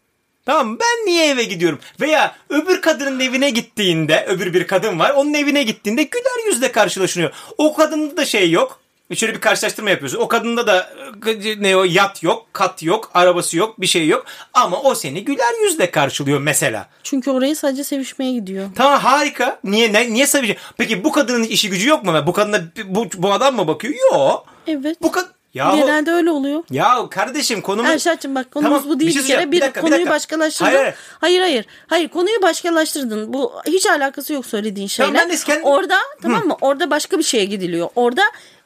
Tamam 0.46 0.78
ben 0.80 1.06
niye 1.06 1.30
eve 1.30 1.44
gidiyorum? 1.44 1.78
Veya 2.00 2.36
öbür 2.48 2.80
kadının 2.80 3.20
evine 3.20 3.50
gittiğinde 3.50 4.26
öbür 4.28 4.54
bir 4.54 4.66
kadın 4.66 4.98
var 4.98 5.10
onun 5.10 5.34
evine 5.34 5.62
gittiğinde 5.62 6.02
güler 6.02 6.46
yüzle 6.46 6.72
karşılaşılıyor. 6.72 7.30
O 7.58 7.74
kadında 7.74 8.16
da 8.16 8.24
şey 8.24 8.50
yok. 8.50 8.79
Şöyle 9.16 9.34
bir 9.34 9.40
karşılaştırma 9.40 9.90
yapıyorsun. 9.90 10.18
O 10.18 10.28
kadında 10.28 10.66
da 10.66 10.90
e, 11.26 11.62
ne 11.62 11.76
o 11.76 11.84
yat 11.84 12.22
yok, 12.22 12.46
kat 12.52 12.82
yok, 12.82 13.10
arabası 13.14 13.56
yok, 13.56 13.80
bir 13.80 13.86
şey 13.86 14.08
yok. 14.08 14.24
Ama 14.54 14.80
o 14.80 14.94
seni 14.94 15.24
güler 15.24 15.64
yüzle 15.64 15.90
karşılıyor 15.90 16.40
mesela. 16.40 16.88
Çünkü 17.02 17.30
oraya 17.30 17.54
sadece 17.54 17.84
sevişmeye 17.84 18.32
gidiyor. 18.32 18.68
Tamam 18.76 19.00
harika. 19.00 19.58
Niye 19.64 19.92
ne, 19.92 20.12
niye 20.12 20.26
sevecek? 20.26 20.58
Peki 20.76 21.04
bu 21.04 21.12
kadının 21.12 21.44
işi 21.44 21.70
gücü 21.70 21.88
yok 21.88 22.04
mu? 22.04 22.12
Bu 22.26 22.32
kadına 22.32 22.60
bu, 22.84 23.06
bu 23.16 23.32
adam 23.32 23.56
mı 23.56 23.68
bakıyor? 23.68 23.94
Yok. 24.12 24.46
Evet. 24.66 25.02
Bu 25.02 25.12
kad 25.12 25.26
ya 25.54 25.72
Genelde 25.76 26.10
öyle 26.10 26.30
oluyor. 26.30 26.62
ya 26.70 27.08
kardeşim 27.10 27.60
konumuz 27.60 27.90
Erşat'cığım 27.90 28.34
bak 28.34 28.50
konumuz 28.50 28.82
Tamam, 28.82 28.96
bu 28.96 29.00
değil 29.00 29.08
bir 29.10 29.14
şey 29.14 29.22
bir 29.22 29.28
kere. 29.28 29.46
Bir, 29.46 29.52
Bir 29.52 29.60
dakika, 29.60 29.80
bir 29.80 29.84
konuyu 29.84 29.96
dakika. 29.98 30.14
başkalaştırdın. 30.14 30.70
Hayır, 30.72 30.94
Hayır, 31.20 31.40
hayır 31.40 31.64
hayır. 31.86 32.08
konuyu 32.08 32.42
başkalaştırdın. 32.42 33.32
Bu 33.32 33.52
hiç 33.66 33.86
alakası 33.86 34.32
yok 34.32 34.46
söylediğin 34.46 34.86
şeyle. 34.88 35.06
Tamam, 35.12 35.22
ben 35.22 35.30
de 35.36 35.36
kendim- 35.42 35.62
Orada 35.62 35.96
tamam 36.22 36.46
mı? 36.46 36.56
Orada 36.60 36.90
başka 36.90 37.18
bir 37.18 37.22
şeye 37.22 37.44
gidiliyor. 37.44 37.88
Orada 37.94 38.22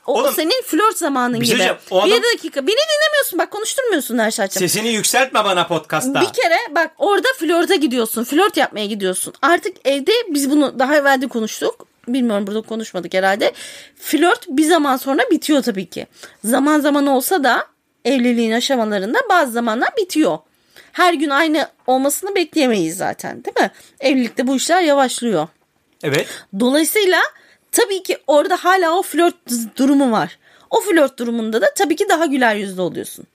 o 0.06 0.12
Oğlum, 0.20 0.34
senin 0.34 0.62
flört 0.62 0.98
zamanın 0.98 1.40
bir 1.40 1.46
şey 1.46 1.56
gibi. 1.56 1.72
O 1.90 2.04
Bir 2.06 2.12
adam- 2.12 2.22
dakika. 2.34 2.60
Beni 2.66 2.76
dinlemiyorsun. 2.76 3.38
Bak 3.38 3.50
konuşturmuyorsun 3.50 4.18
Erşat'cığım. 4.18 4.60
sesini 4.60 4.88
yükseltme 4.88 5.44
bana 5.44 5.66
podcast'ta. 5.66 6.20
Bir 6.20 6.26
kere 6.42 6.56
bak 6.70 6.90
orada 6.98 7.28
flörte 7.38 7.76
gidiyorsun. 7.76 8.24
Flört 8.24 8.56
yapmaya 8.56 8.86
gidiyorsun. 8.86 9.34
Artık 9.42 9.76
evde 9.84 10.12
biz 10.28 10.50
bunu 10.50 10.78
daha 10.78 10.96
evvel 10.96 11.22
de 11.22 11.26
konuştuk. 11.28 11.86
Bilmiyorum 12.08 12.46
burada 12.46 12.60
konuşmadık 12.62 13.14
herhalde. 13.14 13.52
Flört 13.98 14.46
bir 14.48 14.64
zaman 14.64 14.96
sonra 14.96 15.22
bitiyor 15.30 15.62
tabii 15.62 15.86
ki. 15.90 16.06
Zaman 16.44 16.80
zaman 16.80 17.06
olsa 17.06 17.44
da 17.44 17.66
evliliğin 18.04 18.52
aşamalarında 18.52 19.18
bazı 19.30 19.52
zamanlar 19.52 19.88
bitiyor. 19.96 20.38
Her 20.92 21.14
gün 21.14 21.30
aynı 21.30 21.68
olmasını 21.86 22.34
bekleyemeyiz 22.34 22.96
zaten 22.96 23.44
değil 23.44 23.60
mi? 23.60 23.70
Evlilikte 24.00 24.46
bu 24.46 24.56
işler 24.56 24.82
yavaşlıyor. 24.82 25.48
Evet. 26.02 26.26
Dolayısıyla 26.60 27.20
tabii 27.74 28.02
ki 28.02 28.18
orada 28.26 28.56
hala 28.56 28.98
o 28.98 29.02
flört 29.02 29.34
durumu 29.76 30.12
var. 30.12 30.38
O 30.70 30.80
flört 30.80 31.18
durumunda 31.18 31.62
da 31.62 31.74
tabii 31.74 31.96
ki 31.96 32.08
daha 32.08 32.26
güler 32.26 32.54
yüzlü 32.56 32.80
oluyorsun. 32.80 33.26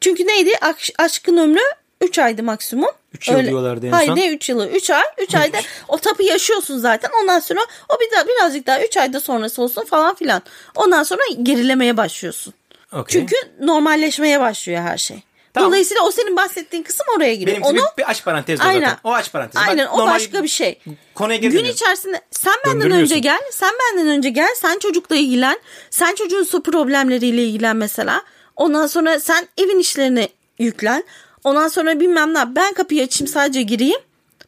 Çünkü 0.00 0.26
neydi? 0.26 0.50
Aş- 0.60 0.90
aşkın 0.98 1.36
ömrü 1.36 1.60
3 2.00 2.18
aydı 2.18 2.42
maksimum. 2.42 2.90
Üç 3.14 3.28
yıl 3.28 3.44
diyorlardı 3.44 3.86
en 3.86 3.90
Hayır 3.90 4.08
son. 4.08 4.16
ne 4.16 4.28
3 4.28 4.48
yılı? 4.48 4.68
3 4.68 4.90
ay. 4.90 5.02
3 5.18 5.34
ayda 5.34 5.58
o 5.88 5.98
tapı 5.98 6.22
yaşıyorsun 6.22 6.78
zaten. 6.78 7.10
Ondan 7.22 7.40
sonra 7.40 7.60
o 7.88 8.00
bir 8.00 8.16
daha 8.16 8.26
birazcık 8.28 8.66
daha 8.66 8.84
3 8.84 8.96
ayda 8.96 9.20
sonrası 9.20 9.62
olsun 9.62 9.84
falan 9.84 10.14
filan. 10.14 10.42
Ondan 10.74 11.02
sonra 11.02 11.20
gerilemeye 11.42 11.96
başlıyorsun. 11.96 12.54
Okey. 12.92 13.20
Çünkü 13.20 13.36
normalleşmeye 13.60 14.40
başlıyor 14.40 14.82
her 14.82 14.98
şey. 14.98 15.22
Tamam. 15.58 15.70
Dolayısıyla 15.72 16.02
o 16.02 16.10
senin 16.10 16.36
bahsettiğin 16.36 16.82
kısım 16.82 17.06
oraya 17.16 17.34
giriyor. 17.34 17.56
Benimki 17.56 17.80
Onu 17.80 17.88
bir, 17.98 18.10
aç 18.10 18.24
parantez 18.24 18.60
o 18.60 18.64
Aynen. 18.64 18.80
zaten. 18.80 18.98
O 19.04 19.12
aç 19.12 19.32
parantez. 19.32 19.62
Bak, 19.62 19.68
Aynen 19.68 19.86
o 19.86 19.98
normal- 19.98 20.14
başka 20.14 20.42
bir 20.42 20.48
şey. 20.48 20.78
Konuya 21.14 21.38
Gün 21.38 21.64
içerisinde 21.64 22.20
sen 22.30 22.54
benden 22.66 22.90
önce 22.90 23.18
gel. 23.18 23.38
Sen 23.52 23.70
benden 23.80 24.08
önce 24.08 24.30
gel. 24.30 24.54
Sen 24.56 24.78
çocukla 24.78 25.16
ilgilen. 25.16 25.58
Sen 25.90 26.14
çocuğun 26.14 26.44
su 26.44 26.62
problemleriyle 26.62 27.44
ilgilen 27.44 27.76
mesela. 27.76 28.22
Ondan 28.56 28.86
sonra 28.86 29.20
sen 29.20 29.48
evin 29.58 29.78
işlerine 29.78 30.28
yüklen. 30.58 31.04
Ondan 31.44 31.68
sonra 31.68 32.00
bilmem 32.00 32.34
ne. 32.34 32.56
Ben 32.56 32.72
kapıyı 32.74 33.02
açayım 33.04 33.28
sadece 33.32 33.62
gireyim. 33.62 34.00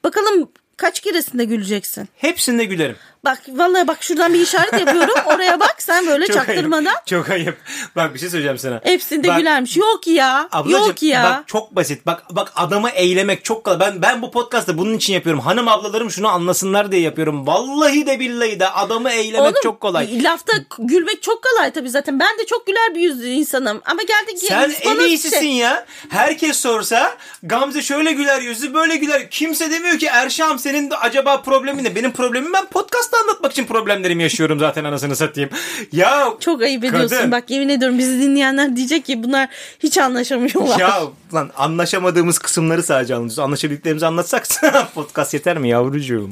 Bakalım 0.05 0.51
kaç 0.77 1.01
keresinde 1.01 1.45
güleceksin. 1.45 2.09
Hepsinde 2.17 2.65
gülerim. 2.65 2.97
Bak 3.25 3.43
vallahi 3.49 3.89
bak 3.89 4.03
şuradan 4.03 4.35
bir 4.35 4.41
işaret 4.41 4.73
yapıyorum. 4.73 5.15
Oraya 5.27 5.61
bak 5.61 5.77
sen 5.79 6.07
böyle 6.07 6.27
Çok 6.27 6.37
çaktırmadan. 6.37 6.85
ayıp. 6.85 7.07
Çok 7.07 7.31
ayıp. 7.31 7.59
Bak 7.97 8.15
bir 8.15 8.19
şey 8.19 8.29
söyleyeceğim 8.29 8.59
sana. 8.59 8.81
Hepsinde 8.85 9.29
Bak, 9.29 9.39
gülermiş. 9.39 9.77
Yok 9.77 10.07
ya. 10.07 10.49
Ablacığım, 10.53 10.87
yok 10.87 11.03
ya. 11.03 11.25
Bak 11.25 11.49
çok 11.49 11.77
basit. 11.77 12.07
Bak 12.07 12.23
bak 12.31 12.53
adamı 12.57 12.91
eylemek 12.91 13.45
çok 13.45 13.65
kolay. 13.65 13.81
Ben 13.81 14.03
ben 14.03 14.23
bu 14.23 14.31
podcast'ı 14.31 14.79
bunun 14.79 14.95
için 14.95 15.15
yapıyorum. 15.15 15.41
Hanım 15.43 15.69
ablalarım 15.69 16.11
şunu 16.11 16.29
anlasınlar 16.29 16.93
diye 16.93 17.03
yapıyorum. 17.03 17.47
Vallahi 17.47 18.07
de 18.07 18.21
billahi 18.21 18.61
de 18.61 18.69
adamı 18.69 19.11
eylemek 19.11 19.47
Oğlum, 19.47 19.61
çok 19.63 19.81
kolay. 19.81 20.25
Lafta 20.25 20.53
gülmek 20.79 21.23
çok 21.23 21.43
kolay 21.43 21.71
tabii 21.73 21.91
zaten. 21.91 22.21
Ben 22.21 22.39
de 22.39 22.47
çok 22.47 22.67
güler 22.67 22.95
bir 22.95 23.01
yüzlü 23.01 23.27
insanım. 23.29 23.83
Ama 23.85 24.03
geldik 24.03 24.39
Sen 24.39 24.73
en 24.81 24.99
iyisisin 25.01 25.41
şey- 25.41 25.53
ya. 25.53 25.87
Herkes 26.09 26.57
sorsa 26.57 27.17
Gamze 27.43 27.83
şöyle 27.83 28.13
güler 28.13 28.41
yüzü 28.41 28.75
böyle 28.75 28.97
güler. 28.97 29.31
Kimse 29.31 29.71
demiyor 29.71 29.99
ki 29.99 30.07
Erşam 30.07 30.59
senin 30.59 30.91
de 30.91 30.97
acaba 30.97 31.43
problemin 31.43 31.85
ne? 31.85 31.95
Benim 31.95 32.13
problemim 32.13 32.53
ben 32.53 32.67
podcast 32.67 33.10
podcast'ta 33.11 33.19
anlatmak 33.21 33.53
için 33.53 33.65
problemlerimi 33.65 34.23
yaşıyorum 34.23 34.59
zaten 34.59 34.85
anasını 34.85 35.17
satayım. 35.17 35.51
Ya 35.93 36.29
Çok 36.41 36.63
ayıp 36.63 36.85
ediyorsun. 36.85 37.17
Kadın. 37.17 37.31
Bak 37.31 37.51
yemin 37.51 37.69
ediyorum 37.69 37.99
bizi 37.99 38.21
dinleyenler 38.21 38.77
diyecek 38.77 39.05
ki 39.05 39.23
bunlar 39.25 39.49
hiç 39.79 39.99
anlaşamıyorlar. 39.99 40.79
Ya 40.79 41.01
lan 41.35 41.51
anlaşamadığımız 41.57 42.39
kısımları 42.39 42.83
sadece 42.83 43.15
anlatıyoruz. 43.15 43.39
Anlaşabildiklerimizi 43.39 44.07
anlatsak 44.07 44.47
podcast 44.95 45.35
yeter 45.35 45.59
mi 45.59 45.69
yavrucuğum? 45.69 46.31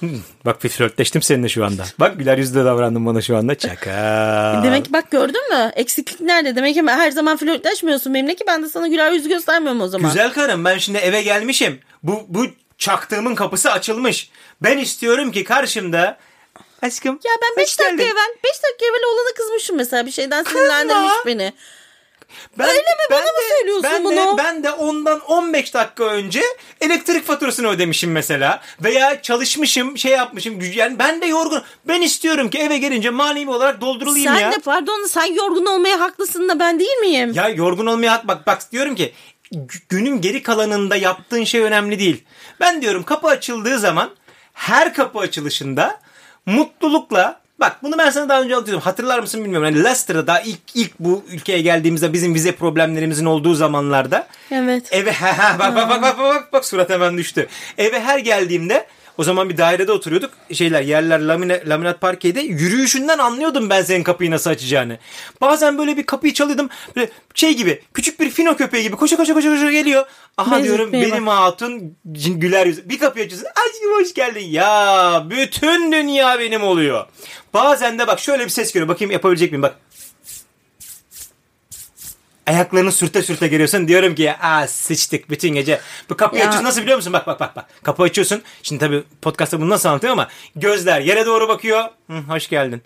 Hmm, 0.00 0.08
Bak 0.44 0.64
bir 0.64 0.68
flörtleştim 0.68 1.22
seninle 1.22 1.48
şu 1.48 1.64
anda. 1.64 1.84
Bak 2.00 2.18
güler 2.18 2.38
yüzlü 2.38 2.64
davrandım 2.64 3.06
bana 3.06 3.20
şu 3.20 3.36
anda. 3.36 3.54
Çaka. 3.54 4.60
Demek 4.64 4.84
ki 4.84 4.92
bak 4.92 5.10
gördün 5.10 5.48
mü? 5.54 5.72
Eksiklik 5.76 6.20
nerede? 6.20 6.56
Demek 6.56 6.74
ki 6.74 6.82
her 6.86 7.10
zaman 7.10 7.36
flörtleşmiyorsun 7.36 8.14
benimle 8.14 8.34
ki 8.34 8.44
ben 8.48 8.62
de 8.62 8.68
sana 8.68 8.88
güler 8.88 9.12
yüz 9.12 9.28
göstermiyorum 9.28 9.80
o 9.80 9.88
zaman. 9.88 10.10
Güzel 10.10 10.32
karım 10.32 10.64
ben 10.64 10.78
şimdi 10.78 10.98
eve 10.98 11.22
gelmişim. 11.22 11.78
Bu, 12.02 12.22
bu 12.28 12.46
çaktığımın 12.88 13.34
kapısı 13.34 13.72
açılmış. 13.72 14.30
Ben 14.60 14.78
istiyorum 14.78 15.32
ki 15.32 15.44
karşımda 15.44 16.18
aşkım. 16.82 17.20
Ya 17.24 17.32
ben 17.42 17.56
5 17.56 17.66
hoş 17.66 17.78
dakika 17.78 17.96
geldin. 17.96 18.12
evvel 18.12 18.34
5 18.44 18.50
dakika 18.62 18.86
evvel 18.86 19.04
oğlana 19.08 19.34
kızmışım 19.36 19.76
mesela 19.76 20.06
bir 20.06 20.10
şeyden 20.10 20.44
sinirlendirmiş 20.44 21.12
beni. 21.26 21.52
Ben, 22.58 22.68
Öyle 22.68 22.78
mi? 22.78 23.06
Bana 23.10 23.20
mı 23.20 23.38
söylüyorsun 23.58 23.90
ben 23.92 24.04
bunu? 24.04 24.14
De, 24.38 24.42
ben 24.44 24.62
de 24.64 24.70
ondan 24.70 25.20
15 25.20 25.74
dakika 25.74 26.04
önce 26.04 26.42
elektrik 26.80 27.26
faturasını 27.26 27.68
ödemişim 27.68 28.12
mesela. 28.12 28.60
Veya 28.84 29.22
çalışmışım, 29.22 29.98
şey 29.98 30.12
yapmışım. 30.12 30.60
Yani 30.74 30.98
ben 30.98 31.20
de 31.20 31.26
yorgun. 31.26 31.62
Ben 31.84 32.02
istiyorum 32.02 32.50
ki 32.50 32.58
eve 32.58 32.78
gelince 32.78 33.10
manevi 33.10 33.50
olarak 33.50 33.80
doldurulayım 33.80 34.34
Sen 34.34 34.40
ya. 34.40 34.52
de 34.52 34.58
pardon 34.58 35.06
sen 35.06 35.34
yorgun 35.34 35.66
olmaya 35.66 36.00
haklısın 36.00 36.48
da 36.48 36.58
ben 36.60 36.80
değil 36.80 36.96
miyim? 36.96 37.32
Ya 37.34 37.48
yorgun 37.48 37.86
olmaya 37.86 38.12
hak 38.12 38.28
bak 38.28 38.46
bak 38.46 38.72
diyorum 38.72 38.94
ki 38.94 39.12
gü- 39.52 39.80
günün 39.88 40.20
geri 40.20 40.42
kalanında 40.42 40.96
yaptığın 40.96 41.44
şey 41.44 41.60
önemli 41.60 41.98
değil. 41.98 42.24
Ben 42.64 42.82
diyorum 42.82 43.02
kapı 43.02 43.28
açıldığı 43.28 43.78
zaman 43.78 44.10
her 44.54 44.94
kapı 44.94 45.18
açılışında 45.18 46.00
mutlulukla 46.46 47.40
bak 47.60 47.76
bunu 47.82 47.98
ben 47.98 48.10
sana 48.10 48.28
daha 48.28 48.42
önce 48.42 48.54
anlatıyordum. 48.54 48.84
Hatırlar 48.84 49.18
mısın 49.18 49.44
bilmiyorum. 49.44 49.64
Hani 49.66 49.84
Leicester'da 49.84 50.26
daha 50.26 50.40
ilk 50.40 50.60
ilk 50.74 50.98
bu 50.98 51.24
ülkeye 51.30 51.60
geldiğimizde 51.60 52.12
bizim 52.12 52.34
vize 52.34 52.52
problemlerimizin 52.52 53.26
olduğu 53.26 53.54
zamanlarda 53.54 54.26
Evet. 54.50 54.88
Eve 54.92 55.14
bak 55.58 55.76
bak 55.76 55.90
bak 55.90 56.02
bak 56.02 56.18
bak 56.18 56.52
bak 56.52 56.64
surat 56.64 56.90
hemen 56.90 57.18
düştü. 57.18 57.48
Eve 57.78 58.00
her 58.00 58.18
geldiğimde 58.18 58.86
o 59.18 59.24
zaman 59.24 59.48
bir 59.48 59.56
dairede 59.56 59.92
oturuyorduk. 59.92 60.30
Şeyler 60.52 60.82
yerler 60.82 61.20
lamine, 61.20 61.62
laminat 61.66 62.00
parkeydi. 62.00 62.40
Yürüyüşünden 62.40 63.18
anlıyordum 63.18 63.70
ben 63.70 63.82
senin 63.82 64.02
kapıyı 64.02 64.30
nasıl 64.30 64.50
açacağını. 64.50 64.98
Bazen 65.40 65.78
böyle 65.78 65.96
bir 65.96 66.02
kapıyı 66.06 66.34
çalıyordum. 66.34 66.68
Böyle 66.96 67.10
şey 67.34 67.56
gibi 67.56 67.82
küçük 67.94 68.20
bir 68.20 68.30
fino 68.30 68.56
köpeği 68.56 68.82
gibi 68.82 68.96
koşa 68.96 69.16
koşa 69.16 69.34
koşa 69.34 69.50
koşa 69.50 69.70
geliyor. 69.72 70.04
Aha 70.36 70.50
Benzetmeye 70.56 70.76
diyorum 70.76 70.92
bak. 70.92 71.02
benim 71.02 71.26
hatun 71.26 71.96
güler 72.14 72.66
yüzü. 72.66 72.88
Bir 72.88 72.98
kapıyı 72.98 73.26
açıyorsun. 73.26 73.48
Aşkım 73.50 73.92
hoş 74.00 74.14
geldin. 74.14 74.46
Ya 74.50 75.22
bütün 75.30 75.92
dünya 75.92 76.38
benim 76.38 76.62
oluyor. 76.62 77.06
Bazen 77.54 77.98
de 77.98 78.06
bak 78.06 78.20
şöyle 78.20 78.44
bir 78.44 78.50
ses 78.50 78.72
geliyor. 78.72 78.88
Bakayım 78.88 79.10
yapabilecek 79.12 79.52
miyim? 79.52 79.62
Bak 79.62 79.74
ayaklarını 82.46 82.92
sürte 82.92 83.22
sürte 83.22 83.48
geliyorsun. 83.48 83.88
Diyorum 83.88 84.14
ki 84.14 84.32
aa 84.42 84.66
sıçtık 84.66 85.30
bütün 85.30 85.48
gece. 85.48 85.80
Bu 86.10 86.16
kapıyı 86.16 86.42
Ya. 86.42 86.48
açıyorsun 86.48 86.68
nasıl 86.68 86.82
biliyor 86.82 86.96
musun? 86.96 87.12
Bak 87.12 87.26
bak 87.26 87.40
bak 87.40 87.56
bak. 87.56 87.66
Kapı 87.82 88.02
açıyorsun. 88.02 88.42
Şimdi 88.62 88.80
tabii 88.80 89.02
podcast'ta 89.22 89.60
bunu 89.60 89.70
nasıl 89.70 89.88
anlatıyorum 89.88 90.18
ama 90.18 90.28
gözler 90.56 91.00
yere 91.00 91.26
doğru 91.26 91.48
bakıyor. 91.48 91.84
Hı, 92.10 92.16
hoş 92.18 92.48
geldin. 92.48 92.82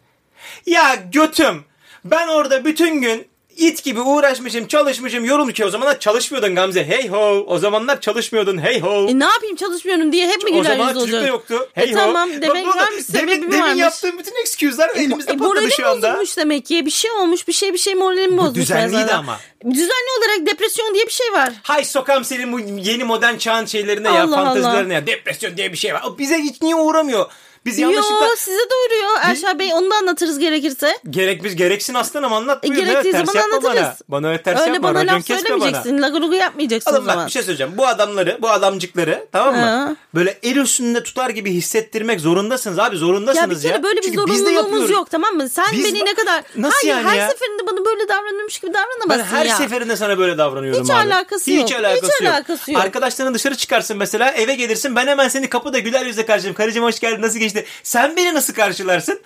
Ya 0.66 0.94
götüm. 1.12 1.64
Ben 2.04 2.28
orada 2.28 2.64
bütün 2.64 3.00
gün 3.02 3.27
it 3.58 3.84
gibi 3.84 4.00
uğraşmışım, 4.00 4.66
çalışmışım, 4.66 5.24
yorulmuş 5.24 5.54
ki 5.54 5.64
o 5.64 5.70
zamanlar 5.70 6.00
çalışmıyordun 6.00 6.54
Gamze. 6.54 6.84
Hey 6.88 7.08
ho. 7.08 7.44
O 7.46 7.58
zamanlar 7.58 8.00
çalışmıyordun. 8.00 8.58
Hey 8.64 8.80
ho. 8.80 9.06
E 9.08 9.18
ne 9.18 9.24
yapayım 9.24 9.56
çalışmıyorum 9.56 10.12
diye 10.12 10.26
hep 10.28 10.42
mi 10.44 10.50
o 10.50 10.62
güler 10.62 10.76
yüz 10.78 10.86
çocuk 10.86 10.96
da 10.96 11.00
olacak? 11.16 11.28
yoktu. 11.28 11.68
E 11.76 11.80
Hey 11.80 11.92
ho. 11.92 11.98
tamam, 11.98 12.30
Bak 12.32 12.42
demek 12.42 12.66
burada 12.66 12.80
varmış, 12.82 13.04
Demin, 13.12 13.32
sebebi 13.32 13.52
demin 13.52 13.62
varmış. 13.64 13.78
yaptığım 13.80 14.18
bütün 14.18 14.40
excuse'ler 14.42 14.88
elimizde 14.88 15.32
E, 15.32 15.36
patladı 15.36 15.48
moralim 15.48 15.70
şu 15.70 15.88
anda. 15.88 16.08
bozulmuş 16.10 16.36
demek 16.36 16.66
ki. 16.66 16.86
Bir 16.86 16.90
şey 16.90 17.10
olmuş. 17.10 17.48
Bir 17.48 17.52
şey 17.52 17.72
bir 17.72 17.78
şey 17.78 17.94
moralim 17.94 18.38
bozmuş. 18.38 18.54
düzenliydi 18.56 19.12
ama. 19.14 19.38
Düzenli 19.70 20.10
olarak 20.18 20.46
depresyon 20.46 20.94
diye 20.94 21.06
bir 21.06 21.12
şey 21.12 21.32
var. 21.32 21.52
Hay 21.62 21.84
sokam 21.84 22.24
senin 22.24 22.52
bu 22.52 22.60
yeni 22.60 23.04
modern 23.04 23.36
çağın 23.36 23.66
şeylerine 23.66 24.08
ya 24.08 24.22
Allah 24.24 24.36
fantezilerine 24.36 24.94
ya 24.94 25.06
depresyon 25.06 25.56
diye 25.56 25.72
bir 25.72 25.76
şey 25.78 25.94
var. 25.94 26.02
O 26.06 26.18
bize 26.18 26.38
hiç 26.38 26.62
niye 26.62 26.74
uğramıyor? 26.74 27.26
Biz 27.66 27.78
yanlışlıkla 27.78 28.24
Yo 28.26 28.30
size 28.36 28.58
de 28.60 28.74
uğruyor. 28.86 29.10
Erşah 29.22 29.58
Bey 29.58 29.74
onu 29.74 29.90
da 29.90 29.94
anlatırız 29.96 30.38
gerekirse. 30.38 30.98
gerek 31.10 31.44
biz 31.44 31.56
gereksin 31.56 31.94
aslanım 31.94 32.32
anlat 32.32 32.64
E, 32.64 32.68
gerektiği 32.68 33.12
zaman 33.12 33.34
anlatırız. 33.36 33.74
Bana. 33.76 33.94
bana 34.08 34.28
öyle 34.28 34.42
ters 34.42 34.60
Öyle 34.60 34.72
yapma. 34.72 34.88
bana 34.88 34.98
racon 35.04 35.14
laf 35.16 35.28
bana. 35.30 35.38
söylemeyeceksin. 35.38 36.02
Lagalugu 36.02 36.34
yapmayacaksın 36.34 36.90
o 36.90 36.94
Oğlum 36.94 37.06
bak 37.06 37.12
zaman. 37.12 37.26
bir 37.26 37.32
şey 37.32 37.42
söyleyeceğim. 37.42 37.72
Bu 37.76 37.86
adamları, 37.86 38.38
bu 38.42 38.50
adamcıkları 38.50 39.26
tamam 39.32 39.54
mı? 39.54 39.60
Ha. 39.60 39.96
Böyle 40.14 40.38
el 40.42 40.56
üstünde 40.56 41.02
tutar 41.02 41.30
gibi 41.30 41.52
hissettirmek 41.52 42.20
zorundasınız 42.20 42.78
abi. 42.78 42.94
Ya 42.94 43.00
zorundasınız 43.00 43.64
bir 43.64 43.68
ya. 43.68 43.82
böyle 43.82 43.96
bir 43.96 44.02
Çünkü 44.02 44.16
zorunluluğumuz 44.16 44.90
yok 44.90 45.10
tamam 45.10 45.34
mı? 45.34 45.48
Sen 45.48 45.64
Biz 45.72 45.84
beni 45.84 46.04
ne 46.04 46.14
kadar... 46.14 46.42
Nasıl 46.56 46.76
Hayır 46.88 46.94
yani 46.96 47.08
her 47.08 47.16
ya? 47.16 47.30
seferinde 47.30 47.66
bana 47.66 47.84
böyle 47.84 48.08
davranıyormuş 48.08 48.58
gibi 48.58 48.74
Ben 48.74 48.80
davranamazsın 48.82 49.36
her 49.36 49.46
ya. 49.46 49.56
seferinde 49.56 49.96
sana 49.96 50.18
böyle 50.18 50.38
davranıyorum 50.38 50.82
Hiç 50.84 50.90
abi. 50.90 50.98
alakası 50.98 51.50
yok. 51.52 51.64
Hiç 51.68 51.74
alakası 51.76 52.06
Hiç 52.06 52.20
yok. 52.22 52.32
alakası 52.34 52.72
yok. 52.72 52.82
Arkadaşların 52.82 53.34
dışarı 53.34 53.54
çıkarsın 53.56 53.96
mesela 53.96 54.30
eve 54.30 54.54
gelirsin 54.54 54.96
ben 54.96 55.06
hemen 55.06 55.28
seni 55.28 55.48
kapıda 55.48 55.78
güler 55.78 56.06
yüzle 56.06 56.26
karşılarım. 56.26 56.54
Karıcığım 56.56 56.84
hoş 56.84 57.00
geldin 57.00 57.22
nasıl 57.22 57.38
geçti? 57.38 57.47
Sen 57.82 58.16
beni 58.16 58.34
nasıl 58.34 58.54
karşılarsın? 58.54 59.20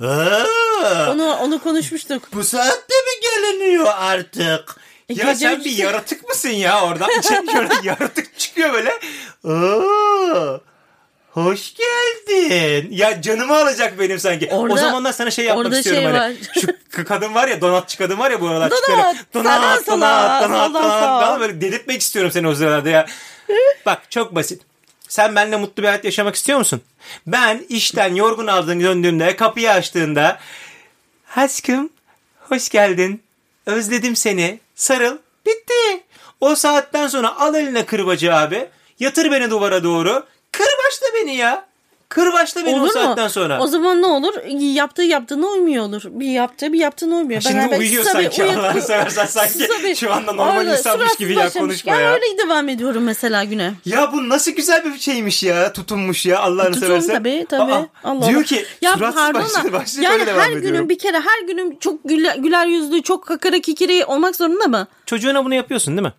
Aa, 0.00 0.44
Onu, 1.10 1.36
onu 1.36 1.62
konuşmuştuk. 1.62 2.22
bu 2.34 2.44
saatte 2.44 2.94
mi 2.94 3.20
geliniyor 3.22 3.86
artık? 3.96 4.76
E, 5.08 5.14
Ya 5.14 5.34
sen 5.34 5.64
bir 5.64 5.70
yaratık 5.76 6.28
mısın 6.28 6.48
ya 6.48 6.84
oradan? 6.86 7.08
Şöyle 7.28 7.74
yaratık 7.82 8.38
çıkıyor 8.38 8.72
böyle. 8.72 8.90
Aa, 9.44 10.60
hoş 11.30 11.74
geldin. 11.74 12.88
Ya 12.90 13.22
canımı 13.22 13.56
alacak 13.56 13.98
benim 13.98 14.18
sanki. 14.18 14.48
o 14.52 14.56
Orada- 14.58 14.76
zamanlar 14.80 15.12
sana 15.12 15.30
şey 15.30 15.44
yapmak 15.44 15.72
istiyorum 15.72 16.02
şey 16.02 16.12
hani. 16.12 16.34
var. 16.34 16.36
Şu 16.94 17.04
kadın 17.04 17.34
var 17.34 17.48
ya 17.48 17.60
donatçı 17.60 17.98
kadın 17.98 18.18
var 18.18 18.30
ya 18.30 18.40
bu 18.40 18.48
aralar 18.48 18.70
Donat, 18.70 18.84
sağdan 18.84 19.16
Donat, 19.34 19.86
donat, 19.86 20.42
donat, 20.50 20.74
donat, 20.74 20.92
sağa. 21.00 21.26
donat. 21.26 21.40
Böyle 21.40 21.60
delirtmek 21.60 22.00
istiyorum 22.00 22.30
seni 22.32 22.48
o 22.48 22.54
sırada 22.54 22.88
ya. 22.90 23.06
Bak 23.86 24.10
çok 24.10 24.34
basit. 24.34 24.62
Sen 25.14 25.36
benimle 25.36 25.56
mutlu 25.56 25.82
bir 25.82 25.88
hayat 25.88 26.04
yaşamak 26.04 26.34
istiyor 26.34 26.58
musun? 26.58 26.82
Ben 27.26 27.66
işten 27.68 28.14
yorgun 28.14 28.46
aldığım 28.46 28.82
döndüğümde 28.82 29.36
kapıyı 29.36 29.70
açtığında 29.70 30.38
aşkım 31.36 31.90
hoş 32.38 32.68
geldin 32.68 33.22
özledim 33.66 34.16
seni 34.16 34.60
sarıl 34.74 35.18
bitti. 35.46 36.02
O 36.40 36.54
saatten 36.54 37.08
sonra 37.08 37.40
al 37.40 37.54
eline 37.54 37.86
kırbacı 37.86 38.34
abi 38.34 38.68
yatır 38.98 39.30
beni 39.30 39.50
duvara 39.50 39.84
doğru 39.84 40.26
kırbaçla 40.52 41.06
beni 41.14 41.36
ya. 41.36 41.66
Kırbaçla 42.08 42.66
beni 42.66 42.74
o 42.74 42.78
Olur 42.78 42.86
mu? 42.86 42.92
saatten 42.92 43.28
sonra. 43.28 43.60
O 43.60 43.66
zaman 43.66 44.02
ne 44.02 44.06
olur? 44.06 44.34
Yaptığı 44.60 45.02
yaptığına 45.02 45.46
uymuyor 45.46 45.84
olur. 45.84 46.02
Bir 46.06 46.26
yaptığı 46.26 46.72
bir 46.72 46.78
yaptığına 46.78 47.14
uymuyor. 47.16 47.40
Şimdi 47.40 47.56
Beraber 47.56 47.78
uyuyor 47.78 48.04
sanki 48.04 48.42
uyan- 48.44 48.54
Allah'ını 48.58 48.82
seversen 48.82 49.26
sanki 49.30 49.52
susa 49.52 49.82
bir- 49.82 49.94
şu 49.94 50.12
anda 50.12 50.32
normal 50.32 50.56
Orada 50.60 50.76
insanmış 50.76 51.16
gibi 51.16 51.34
ya 51.34 51.50
konuşma 51.50 51.94
ya. 51.96 52.12
Öyle 52.12 52.24
devam 52.44 52.68
ediyorum 52.68 53.02
mesela 53.04 53.44
güne. 53.44 53.72
Ya 53.84 54.12
bu 54.12 54.28
nasıl 54.28 54.50
güzel 54.50 54.84
bir 54.84 54.98
şeymiş 54.98 55.42
ya 55.42 55.72
tutunmuş 55.72 56.26
ya 56.26 56.40
Allah'ını 56.40 56.72
Tutun 56.74 56.86
seversen. 56.86 57.14
tabii 57.14 57.46
tabii. 57.48 57.72
Aa, 57.72 57.86
Allah 58.04 58.28
diyor 58.28 58.44
ki 58.44 58.64
ya 58.82 58.92
suratsız 58.94 59.34
başladı 59.34 59.72
başlayıp 59.72 60.10
yani 60.10 60.22
her 60.30 60.50
ediyorum. 60.50 60.62
günün 60.62 60.88
bir 60.88 60.98
kere 60.98 61.16
her 61.20 61.46
günüm 61.46 61.78
çok 61.78 62.04
güler, 62.04 62.36
güler 62.36 62.66
yüzlü 62.66 63.02
çok 63.02 63.26
kakara 63.26 63.60
kikiri 63.60 64.04
olmak 64.04 64.36
zorunda 64.36 64.64
mı? 64.66 64.86
Çocuğuna 65.06 65.44
bunu 65.44 65.54
yapıyorsun 65.54 65.96
değil 65.96 66.06
mi? 66.08 66.12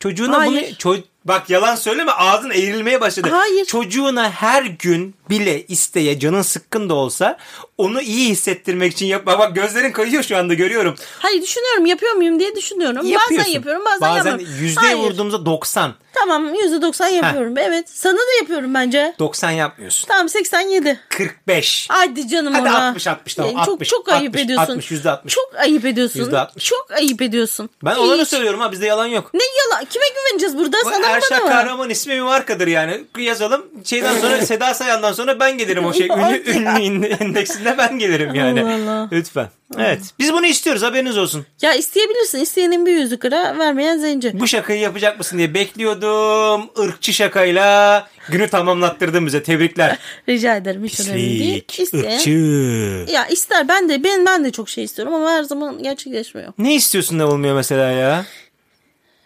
Çocuğuna 0.00 0.38
Hayır. 0.38 0.52
bunu 0.52 0.94
ço- 0.94 1.02
bak 1.24 1.50
yalan 1.50 1.74
söyleme 1.74 2.12
ağzın 2.12 2.50
eğrilmeye 2.50 3.00
başladı. 3.00 3.28
Hayır. 3.32 3.64
Çocuğuna 3.64 4.30
her 4.30 4.62
gün 4.62 5.14
bile 5.30 5.66
isteye 5.66 6.18
canın 6.18 6.42
sıkkın 6.42 6.88
da 6.88 6.94
olsa 6.94 7.38
onu 7.78 8.02
iyi 8.02 8.28
hissettirmek 8.28 8.92
için 8.92 9.06
yap. 9.06 9.26
Bak, 9.26 9.38
bak 9.38 9.54
gözlerin 9.54 9.92
kayıyor 9.92 10.22
şu 10.22 10.36
anda 10.36 10.54
görüyorum. 10.54 10.94
Hayır 11.18 11.42
düşünüyorum 11.42 11.86
yapıyor 11.86 12.12
muyum 12.12 12.40
diye 12.40 12.56
düşünüyorum. 12.56 13.06
Yapıyorsun. 13.06 13.38
Bazen 13.38 13.52
yapıyorum 13.52 13.84
bazen, 13.84 14.00
Bazen 14.00 14.30
yapmıyorum. 14.30 14.56
yüzdeye 14.64 14.94
Hayır. 14.94 15.04
vurduğumuzda 15.04 15.46
90. 15.46 15.94
Tamam 16.14 16.54
%90 16.54 17.08
yapıyorum. 17.10 17.54
Evet 17.58 17.88
sana 17.90 18.16
da 18.16 18.32
yapıyorum 18.40 18.74
bence. 18.74 19.14
90 19.18 19.50
yapmıyorsun. 19.50 20.08
Tamam 20.08 20.28
87. 20.28 21.00
45. 21.08 21.86
Hadi 21.90 22.28
canım 22.28 22.54
Hadi 22.54 22.62
ona. 22.68 22.88
60 22.88 23.06
60 23.06 23.34
tamam. 23.34 23.56
Ee, 23.56 23.58
60, 23.58 23.88
çok 23.88 24.06
çok 24.06 24.08
ayıp 24.08 24.28
60, 24.28 24.44
ediyorsun. 24.44 24.72
60 24.72 24.90
yüzde 24.90 25.10
60. 25.10 25.34
Çok 25.34 25.52
ayıp 25.58 25.84
ediyorsun. 25.84 26.20
Yüzde 26.20 26.38
altmış. 26.38 26.64
Çok 26.64 26.90
ayıp 26.90 27.22
ediyorsun. 27.22 27.70
Ben 27.84 27.96
olanı 27.96 28.22
Hiç. 28.22 28.28
söylüyorum 28.28 28.60
ha 28.60 28.72
bizde 28.72 28.86
yalan 28.86 29.06
yok. 29.06 29.30
Ne 29.34 29.44
yalan? 29.44 29.84
Kime 29.84 30.04
güveneceğiz 30.08 30.58
burada? 30.58 30.76
Bu 30.84 30.90
Sana 30.90 31.06
Erşak 31.06 31.40
bana? 31.42 31.50
Kahraman 31.50 31.90
ismi 31.90 32.14
bir 32.14 32.20
markadır 32.20 32.66
yani. 32.66 33.04
Yazalım. 33.18 33.66
Şeyden 33.84 34.18
sonra 34.20 34.36
Seda 34.46 34.74
Sayan'dan 34.74 35.12
sonra 35.12 35.19
ben 35.40 35.58
gelirim 35.58 35.84
o 35.84 35.92
şey. 35.92 36.06
Ünlü, 36.46 36.86
ünlü 36.86 37.24
indeksinde 37.24 37.74
ben 37.78 37.98
gelirim 37.98 38.34
yani. 38.34 38.62
Allah 38.62 38.74
Allah. 38.74 39.08
Lütfen. 39.12 39.48
Evet. 39.78 40.00
Biz 40.18 40.32
bunu 40.32 40.46
istiyoruz 40.46 40.82
haberiniz 40.82 41.18
olsun. 41.18 41.46
Ya 41.62 41.74
isteyebilirsin. 41.74 42.38
İsteyenin 42.38 42.86
bir 42.86 42.92
yüzü 42.92 43.18
kıra, 43.18 43.58
vermeyen 43.58 43.98
zenci. 43.98 44.40
Bu 44.40 44.46
şakayı 44.46 44.80
yapacak 44.80 45.18
mısın 45.18 45.38
diye 45.38 45.54
bekliyordum. 45.54 46.70
Irkçı 46.84 47.12
şakayla 47.12 48.08
günü 48.28 48.48
tamamlattırdın 48.48 49.26
bize. 49.26 49.42
Tebrikler. 49.42 49.98
Rica 50.28 50.56
ederim. 50.56 50.84
Hiç 50.84 51.00
önemli 51.00 51.14
değil. 51.16 51.64
Pislik. 51.68 51.80
İsteyen. 51.80 52.16
Irkçı. 52.16 53.12
Ya 53.12 53.26
ister 53.26 53.68
ben 53.68 53.88
de 53.88 54.04
ben 54.04 54.26
ben 54.26 54.44
de 54.44 54.50
çok 54.50 54.68
şey 54.68 54.84
istiyorum 54.84 55.14
ama 55.14 55.30
her 55.30 55.42
zaman 55.42 55.82
gerçekleşmiyor. 55.82 56.52
Ne 56.58 56.74
istiyorsun 56.74 57.18
da 57.18 57.28
olmuyor 57.28 57.54
mesela 57.54 57.90
ya? 57.90 58.24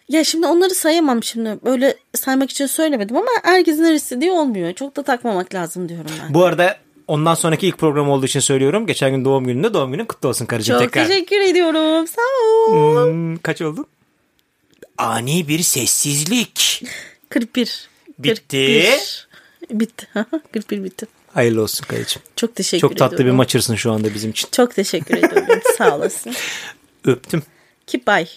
Ya 0.09 0.25
şimdi 0.25 0.47
onları 0.47 0.75
sayamam 0.75 1.23
şimdi. 1.23 1.59
Böyle 1.65 1.97
saymak 2.15 2.51
için 2.51 2.67
söylemedim 2.67 3.17
ama 3.17 3.29
herkesin 3.43 3.85
her 3.85 3.95
istediği 3.95 4.31
olmuyor. 4.31 4.73
Çok 4.73 4.97
da 4.97 5.03
takmamak 5.03 5.55
lazım 5.55 5.89
diyorum 5.89 6.11
ben. 6.23 6.35
Bu 6.35 6.45
arada 6.45 6.77
Ondan 7.09 7.35
sonraki 7.35 7.67
ilk 7.67 7.79
program 7.79 8.11
olduğu 8.11 8.27
için 8.27 8.41
söylüyorum. 8.41 8.87
Geçen 8.87 9.11
gün 9.11 9.25
doğum 9.25 9.47
gününde 9.47 9.75
doğum 9.75 9.93
günün 9.93 10.05
kutlu 10.05 10.29
olsun 10.29 10.47
karıcığım 10.47 10.79
Çok 10.79 10.93
tekrar. 10.93 11.09
teşekkür 11.09 11.41
ediyorum. 11.41 12.07
Sağ 12.09 12.73
ol. 12.73 13.07
Hmm, 13.07 13.37
kaç 13.37 13.63
oldun? 13.63 13.87
Ani 14.99 15.49
bir 15.49 15.59
sessizlik. 15.59 16.85
41. 17.29 17.89
Bitti. 18.19 18.85
41. 19.69 19.81
Bitti. 19.81 20.07
41 20.53 20.85
bitti. 20.85 21.07
Hayırlı 21.35 21.63
olsun 21.63 21.87
karıcığım. 21.89 22.23
Çok 22.37 22.55
teşekkür 22.55 22.81
Çok 22.81 22.93
ediyorum. 22.93 23.11
tatlı 23.13 23.27
bir 23.27 23.31
maçırsın 23.31 23.75
şu 23.75 23.93
anda 23.93 24.15
bizim 24.15 24.31
için. 24.31 24.49
Çok 24.53 24.75
teşekkür 24.75 25.17
ediyorum. 25.17 25.61
Sağ 25.79 25.97
olasın. 25.97 26.35
Öptüm. 27.05 27.43
Ki 27.87 28.03
bye. 28.07 28.29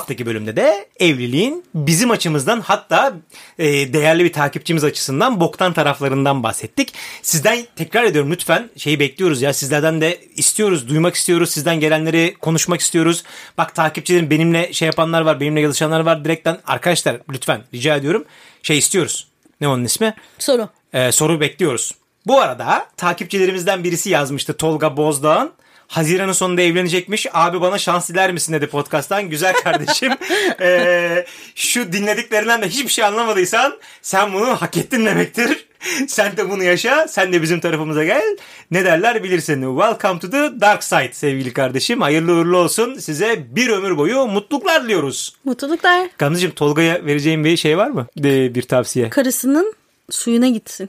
Haftaki 0.00 0.26
bölümde 0.26 0.56
de 0.56 0.88
evliliğin 1.00 1.64
bizim 1.74 2.10
açımızdan 2.10 2.60
hatta 2.60 3.12
e, 3.58 3.92
değerli 3.92 4.24
bir 4.24 4.32
takipçimiz 4.32 4.84
açısından 4.84 5.40
boktan 5.40 5.72
taraflarından 5.72 6.42
bahsettik. 6.42 6.94
Sizden 7.22 7.66
tekrar 7.76 8.04
ediyorum 8.04 8.30
lütfen 8.32 8.70
şeyi 8.76 9.00
bekliyoruz 9.00 9.42
ya 9.42 9.52
sizlerden 9.52 10.00
de 10.00 10.20
istiyoruz, 10.36 10.88
duymak 10.88 11.14
istiyoruz. 11.14 11.50
Sizden 11.50 11.80
gelenleri 11.80 12.34
konuşmak 12.40 12.80
istiyoruz. 12.80 13.24
Bak 13.58 13.74
takipçilerim 13.74 14.30
benimle 14.30 14.72
şey 14.72 14.86
yapanlar 14.86 15.20
var, 15.20 15.40
benimle 15.40 15.60
yazışanlar 15.60 16.00
var. 16.00 16.24
Direkten 16.24 16.58
arkadaşlar 16.66 17.16
lütfen 17.32 17.62
rica 17.74 17.96
ediyorum 17.96 18.24
şey 18.62 18.78
istiyoruz. 18.78 19.28
Ne 19.60 19.68
onun 19.68 19.84
ismi? 19.84 20.14
Soru. 20.38 20.68
Ee, 20.92 21.12
soru 21.12 21.40
bekliyoruz. 21.40 21.94
Bu 22.26 22.40
arada 22.40 22.86
takipçilerimizden 22.96 23.84
birisi 23.84 24.10
yazmıştı 24.10 24.56
Tolga 24.56 24.96
Bozdağ'ın. 24.96 25.52
Haziran'ın 25.90 26.32
sonunda 26.32 26.62
evlenecekmiş. 26.62 27.26
Abi 27.32 27.60
bana 27.60 27.78
şans 27.78 28.08
diler 28.08 28.32
misin 28.32 28.52
dedi 28.52 28.66
podcast'tan. 28.66 29.30
Güzel 29.30 29.54
kardeşim. 29.54 30.12
Ee, 30.60 31.26
şu 31.54 31.92
dinlediklerinden 31.92 32.62
de 32.62 32.68
hiçbir 32.68 32.88
şey 32.88 33.04
anlamadıysan 33.04 33.78
sen 34.02 34.32
bunu 34.32 34.46
hak 34.46 34.76
ettin 34.76 35.06
demektir. 35.06 35.66
sen 36.08 36.36
de 36.36 36.50
bunu 36.50 36.64
yaşa. 36.64 37.08
Sen 37.08 37.32
de 37.32 37.42
bizim 37.42 37.60
tarafımıza 37.60 38.04
gel. 38.04 38.36
Ne 38.70 38.84
derler 38.84 39.24
bilirsin. 39.24 39.62
Welcome 39.62 40.20
to 40.20 40.30
the 40.30 40.60
dark 40.60 40.84
side 40.84 41.12
sevgili 41.12 41.52
kardeşim. 41.52 42.00
Hayırlı 42.00 42.32
uğurlu 42.32 42.56
olsun. 42.56 42.98
Size 42.98 43.46
bir 43.50 43.68
ömür 43.68 43.96
boyu 43.96 44.26
mutluluklar 44.26 44.84
diliyoruz. 44.84 45.36
Mutluluklar. 45.44 46.08
Gamzeciğim 46.18 46.54
Tolga'ya 46.54 47.06
vereceğim 47.06 47.44
bir 47.44 47.56
şey 47.56 47.78
var 47.78 47.90
mı? 47.90 48.06
De, 48.18 48.54
bir 48.54 48.62
tavsiye. 48.62 49.10
Karısının 49.10 49.74
suyuna 50.10 50.48
gitsin. 50.48 50.88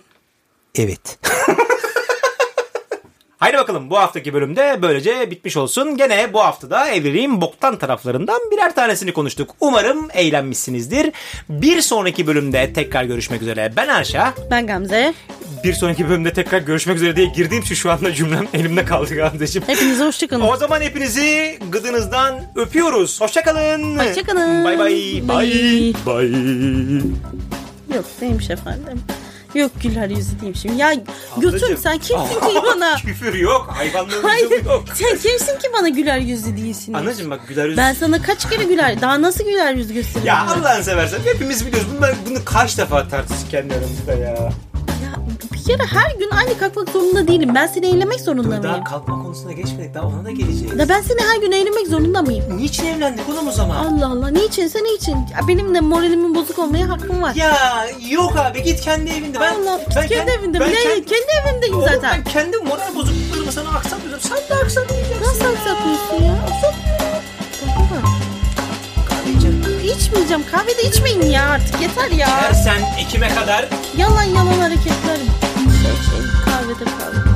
Evet. 0.76 1.20
Haydi 3.42 3.58
bakalım 3.58 3.90
bu 3.90 3.98
haftaki 3.98 4.34
bölümde 4.34 4.80
böylece 4.82 5.32
bitmiş 5.32 5.58
olsun. 5.58 5.98
Gene 5.98 6.34
bu 6.34 6.40
haftada 6.40 6.90
evliliğin 6.90 7.42
boktan 7.42 7.78
taraflarından 7.78 8.40
birer 8.52 8.76
tanesini 8.76 9.14
konuştuk. 9.14 9.56
Umarım 9.60 10.08
eğlenmişsinizdir. 10.14 11.12
Bir 11.50 11.82
sonraki 11.82 12.28
bölümde 12.28 12.74
tekrar 12.74 13.04
görüşmek 13.04 13.42
üzere. 13.42 13.74
Ben 13.78 13.88
Arşa. 13.88 14.34
Ben 14.52 14.68
Gamze. 14.68 15.14
Bir 15.64 15.74
sonraki 15.74 16.10
bölümde 16.10 16.34
tekrar 16.34 16.60
görüşmek 16.60 16.96
üzere 16.96 17.16
diye 17.16 17.26
girdiğim 17.26 17.64
için 17.64 17.76
şu 17.76 17.92
anda 17.92 18.14
cümlem 18.14 18.48
elimde 18.54 18.86
kaldı 18.86 19.16
Gamzeciğim. 19.16 19.68
Hepinize 19.68 20.04
hoşçakalın. 20.06 20.48
O 20.48 20.58
zaman 20.58 20.82
hepinizi 20.82 21.60
gıdınızdan 21.72 22.42
öpüyoruz. 22.56 23.22
Hoşçakalın. 23.22 24.00
Hoşçakalın. 24.00 24.66
Bay 24.66 24.80
bay. 24.80 25.22
Bay 25.28 25.94
bay. 26.06 26.32
Yok 27.96 28.06
değilmiş 28.22 28.50
efendim. 28.50 29.02
Yok 29.56 29.72
güler 29.84 30.10
yüzü 30.10 30.40
değilmiş. 30.42 30.66
Ya 30.66 30.94
götür 31.38 31.78
sen 31.78 31.98
kimsin 31.98 32.40
ki 32.40 32.56
bana? 32.66 32.96
Küfür 32.96 33.34
yok. 33.34 33.70
Hayvanlığın 33.78 34.24
Hayır 34.24 34.66
yok. 34.66 34.84
sen 34.94 35.10
kimsin 35.18 35.58
ki 35.60 35.68
bana 35.80 35.90
güler 35.90 36.18
yüzlü 36.18 36.58
değilsin? 36.58 36.94
Anacığım 36.94 37.30
bak 37.32 37.48
güler 37.48 37.66
yüz. 37.66 37.78
Ben 37.78 37.94
sana 37.94 38.22
kaç 38.22 38.50
kere 38.50 38.64
güler, 38.64 39.02
daha 39.02 39.22
nasıl 39.22 39.44
güler 39.44 39.74
yüz 39.74 39.94
gösteririm? 39.94 40.28
Ya 40.28 40.48
ben? 40.50 40.62
Allah'ını 40.62 40.84
seversen 40.84 41.20
hepimiz 41.34 41.66
biliyoruz. 41.66 41.88
Bunu, 41.98 42.08
bunu 42.30 42.46
kaç 42.46 42.78
defa 42.78 43.08
tartıştık 43.08 43.52
kendi 43.52 43.74
aramızda 43.74 44.14
ya. 44.14 44.50
Ya 45.72 45.78
bir 45.80 45.84
kere 45.90 46.00
her 46.04 46.12
gün 46.20 46.30
aynı 46.32 46.58
kalkmak 46.58 46.90
zorunda 46.90 47.28
değilim. 47.28 47.56
Ben 47.56 47.68
seni 47.68 47.86
eğlemek 47.86 48.22
zorunda 48.22 48.64
Daha 48.64 48.72
mıyım? 48.72 48.84
kalkma 48.84 49.24
konusuna 49.24 49.52
geçmedik. 49.52 49.94
Daha 49.94 50.06
ona 50.08 50.26
da 50.26 50.32
geleceğiz. 50.32 50.80
Ya 50.80 50.90
ben 50.90 51.02
seni 51.02 51.20
her 51.22 51.42
gün 51.42 51.52
eğlemek 51.52 51.88
zorunda 51.88 52.22
mıyım? 52.22 52.58
Niçin 52.58 52.86
evlendik 52.88 53.30
oğlum 53.30 53.48
o 53.48 53.52
zaman? 53.52 53.76
Allah 53.86 54.08
Allah. 54.08 54.28
Niçinse 54.28 54.80
niçin? 54.84 55.16
Ya 55.16 55.48
benim 55.48 55.76
de 55.76 55.80
moralimin 55.82 56.36
bozuk 56.36 56.60
olmaya 56.60 56.90
hakkım 56.90 57.22
var. 57.22 57.36
Ya 57.36 57.86
yok 58.10 58.38
abi 58.38 58.64
git 58.64 58.82
kendi 58.82 59.10
evinde. 59.12 59.40
Ben, 59.40 59.54
Allah 59.54 59.82
ben 59.96 60.08
kendi 60.08 60.32
evimde 60.32 60.60
ben 60.60 60.70
bile 60.70 60.84
kendi- 61.06 61.48
evimdeyim 61.50 61.76
Oğlum 61.76 61.86
zaten. 61.94 62.12
ben 62.26 62.32
kendi 62.34 62.58
moral 62.58 62.96
bozukluklarımı 62.96 63.52
sana 63.52 63.70
aksatmıyorum. 63.70 64.20
Sen 64.24 64.38
de 64.38 64.62
aksatmayacaksın. 64.64 65.22
Nasıl 65.28 65.46
aksatmıyorsun 65.46 66.24
ya? 66.26 66.36
Baba, 67.78 68.02
Kahve 69.10 69.30
içelim. 69.38 69.64
İçmeyeceğim. 69.98 70.44
Kahve 70.52 70.78
de 70.78 70.84
içmeyin 70.84 71.22
ya 71.22 71.50
artık. 71.50 71.82
Yeter 71.82 72.12
ya. 72.12 72.28
Her 72.42 72.54
sen 72.54 72.82
Ekim'e 73.06 73.30
kadar 73.36 73.66
Yalan 73.98 74.24
yalan 74.24 74.48
hareketler. 74.60 75.18
Şey, 76.72 76.78
şey, 76.78 76.88
kahvede 76.88 76.98
kahve. 77.00 77.31